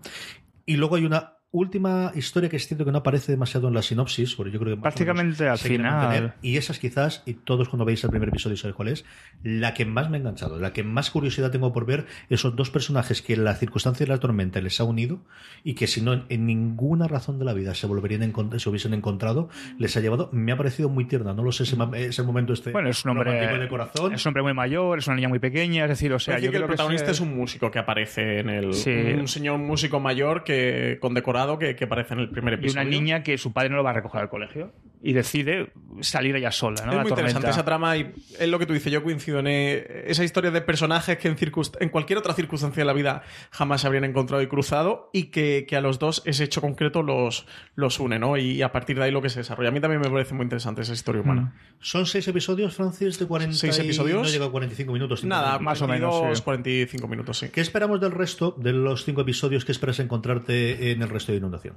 Y 0.66 0.78
luego 0.78 0.96
hay 0.96 1.06
una 1.06 1.38
última 1.52 2.14
historia 2.16 2.50
que 2.50 2.56
es 2.56 2.66
cierto 2.66 2.86
que 2.86 2.92
no 2.92 3.00
aparece 3.00 3.34
demasiado 3.34 3.68
en 3.68 3.74
la 3.74 3.82
sinopsis, 3.82 4.36
porque 4.36 4.52
yo 4.52 4.60
creo 4.60 4.76
que 4.76 4.82
prácticamente 4.82 5.50
al 5.50 5.58
final. 5.58 6.36
Y 6.42 6.58
esas 6.58 6.80
quizás, 6.80 7.24
y 7.26 7.34
todos 7.34 7.68
cuando 7.68 7.84
veis 7.84 8.04
el 8.04 8.10
primer 8.10 8.30
episodio 8.30 8.56
sabéis 8.56 8.76
cuál 8.76 8.88
es, 8.88 9.06
la 9.44 9.74
que 9.74 9.86
más 9.86 10.10
me 10.10 10.18
ha 10.18 10.20
enganchado, 10.22 10.60
la 10.60 10.72
que 10.72 10.84
más 10.84 11.12
curiosidad 11.12 11.52
tengo 11.52 11.74
por 11.74 11.86
ver 11.86 12.06
esos 12.30 12.56
dos 12.56 12.70
personajes 12.70 13.22
que 13.22 13.36
la 13.36 13.56
circunstancia 13.56 14.06
de 14.06 14.12
la 14.12 14.20
tormenta 14.20 14.62
les 14.62 14.80
ha 14.80 14.86
unido 14.86 15.20
y 15.64 15.74
que 15.74 15.88
si 15.88 16.02
no 16.02 16.24
en 16.30 16.46
ninguna 16.46 17.08
razón 17.08 17.38
de 17.38 17.46
la 17.46 17.54
vida 17.54 17.76
se 17.76 17.86
volverían 17.86 18.34
se 18.58 18.70
hubiesen 18.70 18.94
encontrado, 18.94 19.50
les 19.78 19.98
ha 19.98 20.00
llevado, 20.00 20.30
me 20.32 20.54
ha 20.54 20.58
parecido 20.58 20.88
muy 20.88 21.06
tierna, 21.06 21.34
no 21.34 21.44
lo 21.44 21.52
sé, 21.52 21.64
ese, 21.64 21.76
ese 21.96 22.24
momento 22.24 22.54
este 22.54 22.72
bueno, 22.72 22.90
es 22.90 23.04
un 23.04 23.12
hombre 23.12 23.60
de 23.60 23.68
corazón. 23.68 24.14
Es 24.14 24.26
un 24.26 24.30
hombre 24.30 24.44
muy 24.44 24.54
mayor, 24.54 25.00
es 25.00 25.08
una 25.08 25.18
niña 25.18 25.28
muy 25.28 25.40
pequeña, 25.40 25.84
es 25.84 25.90
decir, 25.90 26.14
o 26.14 26.20
sea, 26.20 26.40
yo 26.40 26.52
que 26.52 26.58
el 26.58 26.66
protagonista 26.66 27.12
es 27.12 27.20
un 27.20 27.36
músico 27.36 27.72
que 27.72 27.80
aparece 27.80 28.40
en 28.40 28.50
el 28.50 28.68
un 28.68 29.28
señor 29.28 29.58
músico 29.58 30.00
mayor 30.00 30.44
que 30.44 30.98
condecorado 31.02 31.41
que, 31.60 31.84
aparece 31.84 32.14
en 32.14 32.22
el 32.22 32.30
primer 32.30 32.56
episodio. 32.56 32.82
Y 32.82 32.88
una 32.88 32.98
niña 32.98 33.24
que 33.24 33.38
su 33.38 33.54
padre 33.54 33.70
no 33.70 33.78
lo 33.78 33.84
va 33.84 33.92
a 33.92 33.94
recoger 33.94 34.22
al 34.22 34.30
colegio 34.30 34.74
y 35.04 35.14
decide 35.14 35.74
salir 36.02 36.36
ella 36.36 36.52
sola. 36.52 36.86
¿no? 36.86 36.94
Es 36.94 37.02
muy 37.02 37.10
interesante 37.10 37.50
esa 37.50 37.66
trama 37.66 37.98
y 37.98 38.14
es 38.40 38.48
lo 38.48 38.60
que 38.60 38.66
tú 38.66 38.74
dices. 38.74 38.92
Yo 38.92 39.04
coincido 39.04 39.40
en 39.40 39.48
eh, 39.48 40.04
esa 40.08 40.24
historia 40.24 40.52
de 40.52 40.62
personajes 40.62 41.18
que 41.18 41.28
en, 41.28 41.38
en, 41.80 41.90
cualquier 41.90 42.20
otra 42.20 42.34
circunstancia 42.34 42.82
de 42.82 42.86
la 42.86 42.94
vida 42.94 43.24
jamás 43.50 43.82
se 43.82 43.88
habrían 43.88 44.04
encontrado 44.04 44.44
y 44.44 44.48
cruzado 44.48 45.10
y 45.12 45.26
que, 45.26 45.68
a 45.72 45.82
los 45.82 46.00
dos 46.00 46.22
ese 46.26 46.44
hecho 46.44 46.62
concreto 46.62 47.02
los, 47.02 47.48
los 47.76 48.00
une, 48.00 48.20
¿no? 48.20 48.38
Y 48.38 48.62
a 48.62 48.72
partir 48.72 48.98
de 48.98 49.06
ahí 49.06 49.12
lo 49.12 49.22
que 49.22 49.30
se 49.30 49.40
desarrolla. 49.40 49.70
A 49.70 49.72
mí 49.72 49.80
también 49.80 50.02
me 50.02 50.10
parece 50.10 50.34
muy 50.34 50.44
interesante 50.44 50.82
esa 50.82 50.94
historia 50.94 51.22
humana. 51.22 51.42
Mm. 51.42 51.54
Son 51.80 52.06
seis 52.06 52.28
episodios, 52.28 52.76
Francis, 52.76 53.18
de 53.18 53.26
40 53.26 53.56
¿Seis 53.56 53.80
episodios? 53.80 54.22
no 54.22 54.30
llega 54.30 54.46
a 54.46 54.50
45 54.50 54.94
minutos. 54.94 55.24
Nada, 55.24 55.58
más 55.60 55.82
o 55.82 55.88
menos. 55.88 56.42
45 56.42 57.08
minutos, 57.08 57.40
sí. 57.40 57.50
¿Qué 57.50 57.62
esperamos 57.62 58.00
del 58.00 58.12
resto 58.12 58.56
de 58.58 58.74
los 58.74 59.04
cinco 59.04 59.22
episodios 59.22 59.66
que 59.66 59.72
esperas 59.72 60.00
encontrarte 60.00 60.92
en 60.92 61.02
el 61.02 61.10
resto 61.10 61.32
de 61.32 61.40
Inundación? 61.40 61.76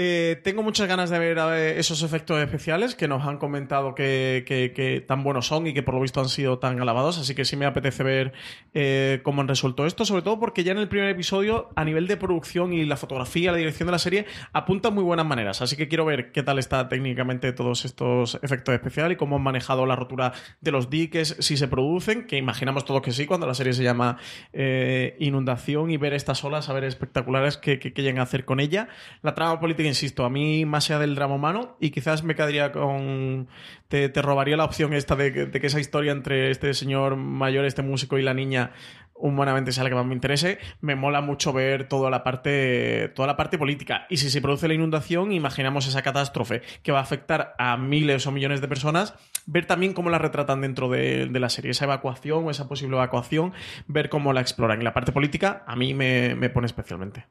Eh, 0.00 0.40
tengo 0.44 0.62
muchas 0.62 0.86
ganas 0.86 1.10
de 1.10 1.18
ver 1.18 1.38
esos 1.76 2.04
efectos 2.04 2.38
especiales 2.38 2.94
que 2.94 3.08
nos 3.08 3.26
han 3.26 3.38
comentado 3.38 3.96
que, 3.96 5.04
tan 5.08 5.24
buenos 5.24 5.48
son 5.48 5.66
y 5.66 5.74
que 5.74 5.82
por 5.82 5.94
lo 5.94 6.00
visto 6.00 6.20
han 6.20 6.28
sido 6.28 6.60
tan 6.60 6.80
alabados, 6.80 7.18
así 7.18 7.34
que 7.34 7.44
sí 7.44 7.56
me 7.56 7.66
apetece 7.66 8.04
ver 8.04 8.32
eh, 8.74 9.18
cómo 9.24 9.40
han 9.42 9.48
resuelto 9.48 9.86
esto, 9.86 10.04
sobre 10.04 10.22
todo 10.22 10.38
porque 10.38 10.62
ya 10.62 10.70
en 10.70 10.78
el 10.78 10.86
primer 10.86 11.08
episodio, 11.08 11.70
a 11.74 11.84
nivel 11.84 12.06
de 12.06 12.16
producción 12.16 12.72
y 12.72 12.84
la 12.84 12.96
fotografía, 12.96 13.50
la 13.50 13.58
dirección 13.58 13.88
de 13.88 13.90
la 13.90 13.98
serie, 13.98 14.26
apuntan 14.52 14.94
muy 14.94 15.02
buenas 15.02 15.26
maneras, 15.26 15.62
así 15.62 15.74
que 15.74 15.88
quiero 15.88 16.04
ver 16.04 16.30
qué 16.30 16.44
tal 16.44 16.60
está 16.60 16.88
técnicamente 16.88 17.52
todos 17.52 17.84
estos 17.84 18.38
efectos 18.42 18.76
especiales 18.76 19.16
y 19.16 19.18
cómo 19.18 19.34
han 19.34 19.42
manejado 19.42 19.84
la 19.84 19.96
rotura 19.96 20.32
de 20.60 20.70
los 20.70 20.90
diques, 20.90 21.34
si 21.40 21.56
se 21.56 21.66
producen, 21.66 22.28
que 22.28 22.36
imaginamos 22.36 22.84
todos 22.84 23.02
que 23.02 23.10
sí, 23.10 23.26
cuando 23.26 23.48
la 23.48 23.54
serie 23.54 23.72
se 23.72 23.82
llama 23.82 24.18
eh, 24.52 25.16
Inundación 25.18 25.90
y 25.90 25.96
ver 25.96 26.14
estas 26.14 26.44
olas, 26.44 26.68
a 26.68 26.72
ver 26.72 26.84
espectaculares 26.84 27.56
que, 27.56 27.80
que, 27.80 27.92
que 27.92 28.08
a 28.08 28.22
hacer 28.22 28.44
con 28.44 28.60
ella. 28.60 28.88
La 29.22 29.34
trama 29.34 29.58
política 29.58 29.87
insisto, 29.88 30.24
a 30.24 30.30
mí 30.30 30.64
más 30.64 30.88
allá 30.88 31.00
del 31.00 31.14
drama 31.14 31.34
humano 31.34 31.76
y 31.80 31.90
quizás 31.90 32.22
me 32.22 32.34
quedaría 32.34 32.72
con... 32.72 33.48
Te, 33.88 34.10
robaría 34.22 34.56
la 34.56 34.64
opción 34.64 34.92
esta 34.92 35.16
de 35.16 35.50
que, 35.50 35.66
esa 35.66 35.80
historia 35.80 36.12
entre 36.12 36.50
este 36.50 36.74
señor 36.74 37.16
mayor, 37.16 37.64
este 37.64 37.82
músico 37.82 38.18
y 38.18 38.22
la 38.22 38.34
niña 38.34 38.72
humanamente 39.20 39.72
sea 39.72 39.84
la 39.84 39.90
que 39.90 39.96
más 39.96 40.06
me 40.06 40.14
interese, 40.14 40.58
me 40.80 40.94
mola 40.94 41.20
mucho 41.20 41.52
ver 41.52 41.88
toda 41.88 42.10
la 42.10 42.22
parte 42.22 43.12
toda 43.14 43.26
la 43.26 43.36
parte 43.36 43.58
política. 43.58 44.06
Y 44.08 44.18
si 44.18 44.30
se 44.30 44.40
produce 44.40 44.68
la 44.68 44.74
inundación, 44.74 45.32
imaginamos 45.32 45.86
esa 45.86 46.02
catástrofe 46.02 46.62
que 46.82 46.92
va 46.92 46.98
a 46.98 47.02
afectar 47.02 47.54
a 47.58 47.76
miles 47.76 48.26
o 48.26 48.32
millones 48.32 48.60
de 48.60 48.68
personas, 48.68 49.14
ver 49.46 49.66
también 49.66 49.92
cómo 49.92 50.10
la 50.10 50.18
retratan 50.18 50.60
dentro 50.60 50.88
de, 50.88 51.28
la 51.38 51.48
serie, 51.48 51.70
esa 51.70 51.84
evacuación 51.84 52.46
o 52.46 52.50
esa 52.50 52.68
posible 52.68 52.96
evacuación, 52.96 53.52
ver 53.86 54.08
cómo 54.08 54.32
la 54.32 54.40
exploran. 54.40 54.80
Y 54.80 54.84
la 54.84 54.94
parte 54.94 55.12
política 55.12 55.64
a 55.66 55.76
mí 55.76 55.94
me, 55.94 56.50
pone 56.50 56.66
especialmente. 56.66 57.26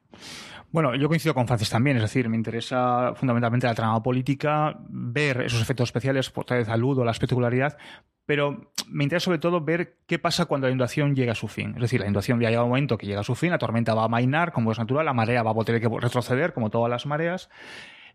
Bueno, 0.70 0.94
yo 0.94 1.08
coincido 1.08 1.34
con 1.34 1.46
Francis 1.46 1.70
también, 1.70 1.96
es 1.96 2.02
decir, 2.02 2.28
me 2.28 2.36
interesa 2.36 3.14
fundamentalmente 3.14 3.66
la 3.66 3.74
trama 3.74 4.02
política, 4.02 4.76
ver 4.88 5.42
esos 5.42 5.62
efectos 5.62 5.88
especiales, 5.88 6.28
por 6.30 6.44
tal 6.44 6.58
vez 6.58 6.68
aludo 6.68 7.02
a 7.02 7.04
la 7.06 7.12
espectacularidad, 7.12 7.78
pero 8.28 8.72
me 8.90 9.04
interesa 9.04 9.24
sobre 9.24 9.38
todo 9.38 9.62
ver 9.62 9.96
qué 10.06 10.18
pasa 10.18 10.44
cuando 10.44 10.66
la 10.66 10.72
inundación 10.72 11.16
llega 11.16 11.32
a 11.32 11.34
su 11.34 11.48
fin. 11.48 11.70
Es 11.76 11.80
decir, 11.80 11.98
la 11.98 12.04
inundación 12.04 12.38
ya 12.38 12.50
llega 12.50 12.62
un 12.62 12.68
momento 12.68 12.98
que 12.98 13.06
llega 13.06 13.20
a 13.20 13.24
su 13.24 13.34
fin, 13.34 13.52
la 13.52 13.56
tormenta 13.56 13.94
va 13.94 14.04
a 14.04 14.08
mainar, 14.08 14.52
como 14.52 14.70
es 14.70 14.78
natural, 14.78 15.06
la 15.06 15.14
marea 15.14 15.42
va 15.42 15.52
a 15.52 15.64
tener 15.64 15.80
que 15.80 15.88
retroceder, 15.88 16.52
como 16.52 16.68
todas 16.68 16.90
las 16.90 17.06
mareas, 17.06 17.48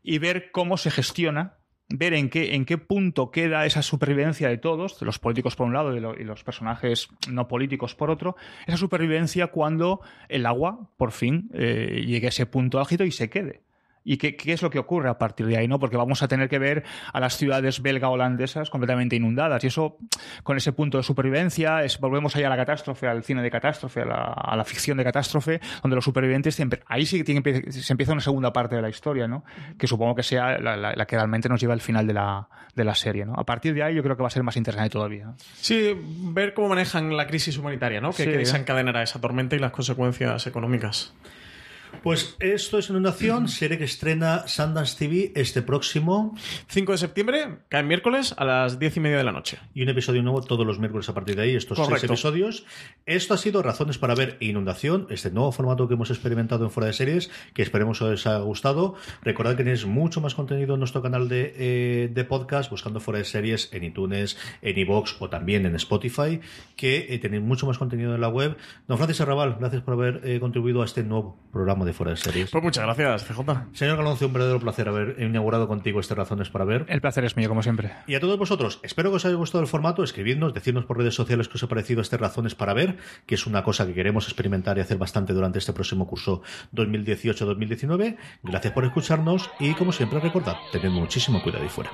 y 0.04 0.20
ver 0.20 0.52
cómo 0.52 0.78
se 0.78 0.92
gestiona 0.92 1.56
ver 1.90 2.14
en 2.14 2.30
qué, 2.30 2.54
en 2.54 2.66
qué 2.66 2.78
punto 2.78 3.32
queda 3.32 3.66
esa 3.66 3.82
supervivencia 3.82 4.50
de 4.50 4.60
todos, 4.60 5.00
de 5.00 5.08
los 5.08 5.18
políticos 5.18 5.56
por 5.56 5.66
un 5.66 5.74
lado 5.74 5.96
y, 5.96 6.24
los 6.24 6.44
personajes 6.44 7.10
no 7.28 7.48
políticos 7.48 7.96
por 7.96 8.12
otro, 8.12 8.36
esa 8.68 8.78
supervivencia 8.78 9.48
cuando 9.48 10.00
el 10.30 10.46
agua, 10.46 10.92
por 10.96 11.12
fin, 11.12 11.50
eh, 11.54 12.04
llegue 12.06 12.28
a 12.28 12.30
ese 12.30 12.46
punto 12.46 12.80
álgido 12.80 13.04
y 13.04 13.12
se 13.12 13.32
quede 13.32 13.64
y 14.04 14.18
qué, 14.18 14.36
es 14.52 14.62
lo 14.62 14.70
que 14.70 14.80
ocurre 14.80 15.10
a 15.10 15.18
partir 15.18 15.46
de 15.46 15.58
ahí, 15.58 15.68
¿no? 15.68 15.80
Porque 15.80 15.98
vamos 15.98 16.24
a 16.24 16.28
tener 16.28 16.50
que 16.50 16.60
ver 16.60 16.84
a 17.12 17.20
las 17.20 17.38
ciudades 17.38 17.82
belga-holandesas 17.82 18.70
completamente 18.70 19.16
inundadas 19.16 19.64
y 19.64 19.68
eso, 19.68 19.98
con 20.44 20.58
ese 20.58 20.74
punto 20.74 20.98
de 20.98 21.04
supervivencia, 21.04 21.84
es, 21.84 22.00
volvemos 22.00 22.36
ahí 22.36 22.44
a 22.44 22.50
la 22.50 22.58
catástrofe, 22.58 23.08
al 23.08 23.24
cine 23.24 23.42
de 23.42 23.52
catástrofe, 23.52 24.02
a 24.02 24.56
la, 24.56 24.64
ficción 24.66 24.98
de 24.98 25.04
catástrofe, 25.04 25.60
donde 25.82 25.96
los 25.96 26.06
supervivientes 26.06 26.56
siempre, 26.56 26.82
ahí 26.88 27.06
sí 27.06 27.24
que 27.24 27.72
se 27.72 27.94
empieza 27.94 28.14
una 28.14 28.22
segunda 28.22 28.54
parte 28.54 28.76
de 28.76 28.82
la 28.82 28.90
historia, 28.90 29.28
¿no? 29.28 29.44
Que 29.78 29.88
supongo 29.88 30.16
que 30.16 30.24
sea 30.24 30.58
la, 30.58 31.06
que 31.06 31.16
realmente 31.16 31.50
nos 31.50 31.60
lleva 31.60 31.74
al 31.74 31.82
final 31.82 32.08
de 32.08 32.14
la, 32.14 32.48
de 32.76 32.84
la 32.84 32.96
serie, 32.96 33.26
¿no? 33.26 33.34
A 33.36 33.46
partir 33.46 33.74
de 33.74 33.84
ahí 33.84 33.96
yo 33.96 34.04
creo 34.04 34.16
que 34.16 34.24
va 34.24 34.28
a 34.28 34.32
ser 34.32 34.44
más 34.44 34.58
interesante 34.58 34.90
todavía. 34.90 35.34
Sí, 35.54 35.96
ver 35.98 36.54
cómo 36.54 36.70
manejan 36.70 37.16
la 37.16 37.28
crisis 37.28 37.58
humanitaria, 37.58 38.02
¿no? 38.02 38.12
Que, 38.12 38.26
que 38.26 38.38
desencadenará 38.38 39.04
esa 39.04 39.20
tormenta 39.20 39.56
y 39.56 39.60
las 39.60 39.72
consecuencias 39.72 40.48
económicas. 40.48 41.14
Pues 42.02 42.36
esto 42.40 42.78
es 42.78 42.90
Inundación, 42.90 43.48
serie 43.48 43.78
que 43.78 43.84
estrena 43.84 44.48
Sundance 44.48 44.98
TV 44.98 45.32
este 45.36 45.62
próximo 45.62 46.36
5 46.68 46.92
de 46.92 46.98
septiembre, 46.98 47.60
cae 47.70 47.84
miércoles 47.84 48.34
a 48.38 48.44
las 48.44 48.80
10 48.80 48.98
y 48.98 49.00
media 49.00 49.18
de 49.18 49.24
la 49.24 49.32
noche. 49.32 49.60
Y 49.74 49.84
un 49.84 49.90
episodio 49.90 50.22
nuevo 50.24 50.42
todos 50.42 50.66
los 50.66 50.80
miércoles 50.80 51.08
a 51.10 51.14
partir 51.14 51.36
de 51.36 51.44
ahí, 51.44 51.56
estos 51.56 51.78
seis 51.78 52.04
episodios. 52.04 52.66
Esto 53.06 53.34
ha 53.34 53.38
sido 53.38 53.62
Razones 53.62 53.98
para 53.98 54.16
ver 54.16 54.38
Inundación, 54.40 55.08
este 55.10 55.32
nuevo 55.32 55.52
formato 55.52 55.88
que 55.88 55.94
hemos 55.94 56.10
experimentado 56.10 56.66
en 56.66 56.72
Fuera 56.72 56.88
de 56.88 56.94
Series, 56.94 57.32
que 57.54 57.62
esperemos 57.62 58.02
os 58.02 58.28
haya 58.28 58.40
gustado. 58.40 58.96
Recordad 59.22 59.52
que 59.52 59.64
tenéis 59.64 59.86
mucho 59.86 60.22
más 60.22 60.36
contenido 60.36 60.74
en 60.74 60.80
nuestro 60.80 61.02
canal 61.02 61.30
de, 61.30 61.54
eh, 61.58 62.26
podcast, 62.28 62.70
buscando 62.70 63.00
Fuera 63.00 63.20
de 63.20 63.26
Series 63.26 63.70
en 63.74 63.84
iTunes, 63.84 64.38
en 64.62 64.78
iVoox 64.78 65.22
o 65.22 65.30
también 65.30 65.66
en 65.66 65.76
Spotify, 65.76 66.40
que 66.76 67.08
eh, 67.10 67.20
tenéis 67.20 67.44
mucho 67.44 67.66
más 67.66 67.78
contenido 67.78 68.16
en 68.16 68.22
la 68.22 68.30
web. 68.30 68.58
Don 68.88 68.98
Francis 68.98 69.22
Arrabal, 69.22 69.58
gracias 69.60 69.82
por 69.84 69.94
haber 69.94 70.22
eh, 70.24 70.40
contribuido 70.40 70.82
a 70.82 70.86
este 70.86 71.04
nuevo 71.04 71.38
programa 71.52 71.83
de 71.86 71.94
Fuera 71.94 72.12
de 72.12 72.18
Series. 72.18 72.52
Pues 72.52 72.64
muchas 72.64 72.84
gracias, 72.84 73.24
CJ. 73.24 73.40
Señor 73.74 73.98
Galonce, 73.98 74.26
un 74.26 74.34
verdadero 74.34 74.60
placer 74.60 74.88
haber 74.88 75.22
inaugurado 75.22 75.68
contigo 75.68 76.00
estas 76.00 76.18
razones 76.18 76.50
para 76.50 76.66
ver. 76.66 76.86
El 76.88 77.02
placer 77.02 77.26
es 77.26 77.36
mío, 77.38 77.50
como 77.50 77.64
siempre. 77.64 77.92
Y 78.08 78.16
a 78.16 78.20
todos 78.20 78.38
vosotros, 78.38 78.80
espero 78.84 79.10
que 79.10 79.18
os 79.18 79.26
haya 79.26 79.36
gustado 79.36 79.62
el 79.62 79.68
formato, 79.68 80.04
escribidnos, 80.04 80.54
decidnos 80.54 80.86
por 80.86 80.98
redes 80.98 81.16
sociales 81.16 81.48
qué 81.48 81.56
os 81.56 81.64
ha 81.64 81.68
parecido 81.68 82.02
estas 82.02 82.20
razones 82.20 82.56
para 82.56 82.74
ver, 82.74 82.98
que 83.26 83.36
es 83.36 83.46
una 83.46 83.64
cosa 83.64 83.86
que 83.86 83.94
queremos 83.94 84.28
experimentar 84.28 84.78
y 84.78 84.82
hacer 84.82 84.98
bastante 84.98 85.34
durante 85.34 85.60
este 85.60 85.74
próximo 85.74 86.08
curso 86.08 86.42
2018-2019. 86.74 88.18
Gracias 88.44 88.74
por 88.74 88.86
escucharnos 88.86 89.50
y, 89.60 89.74
como 89.74 89.92
siempre, 89.92 90.20
recordad, 90.20 90.56
tened 90.72 90.90
muchísimo 90.90 91.42
cuidado 91.42 91.64
ahí 91.64 91.70
fuera. 91.70 91.92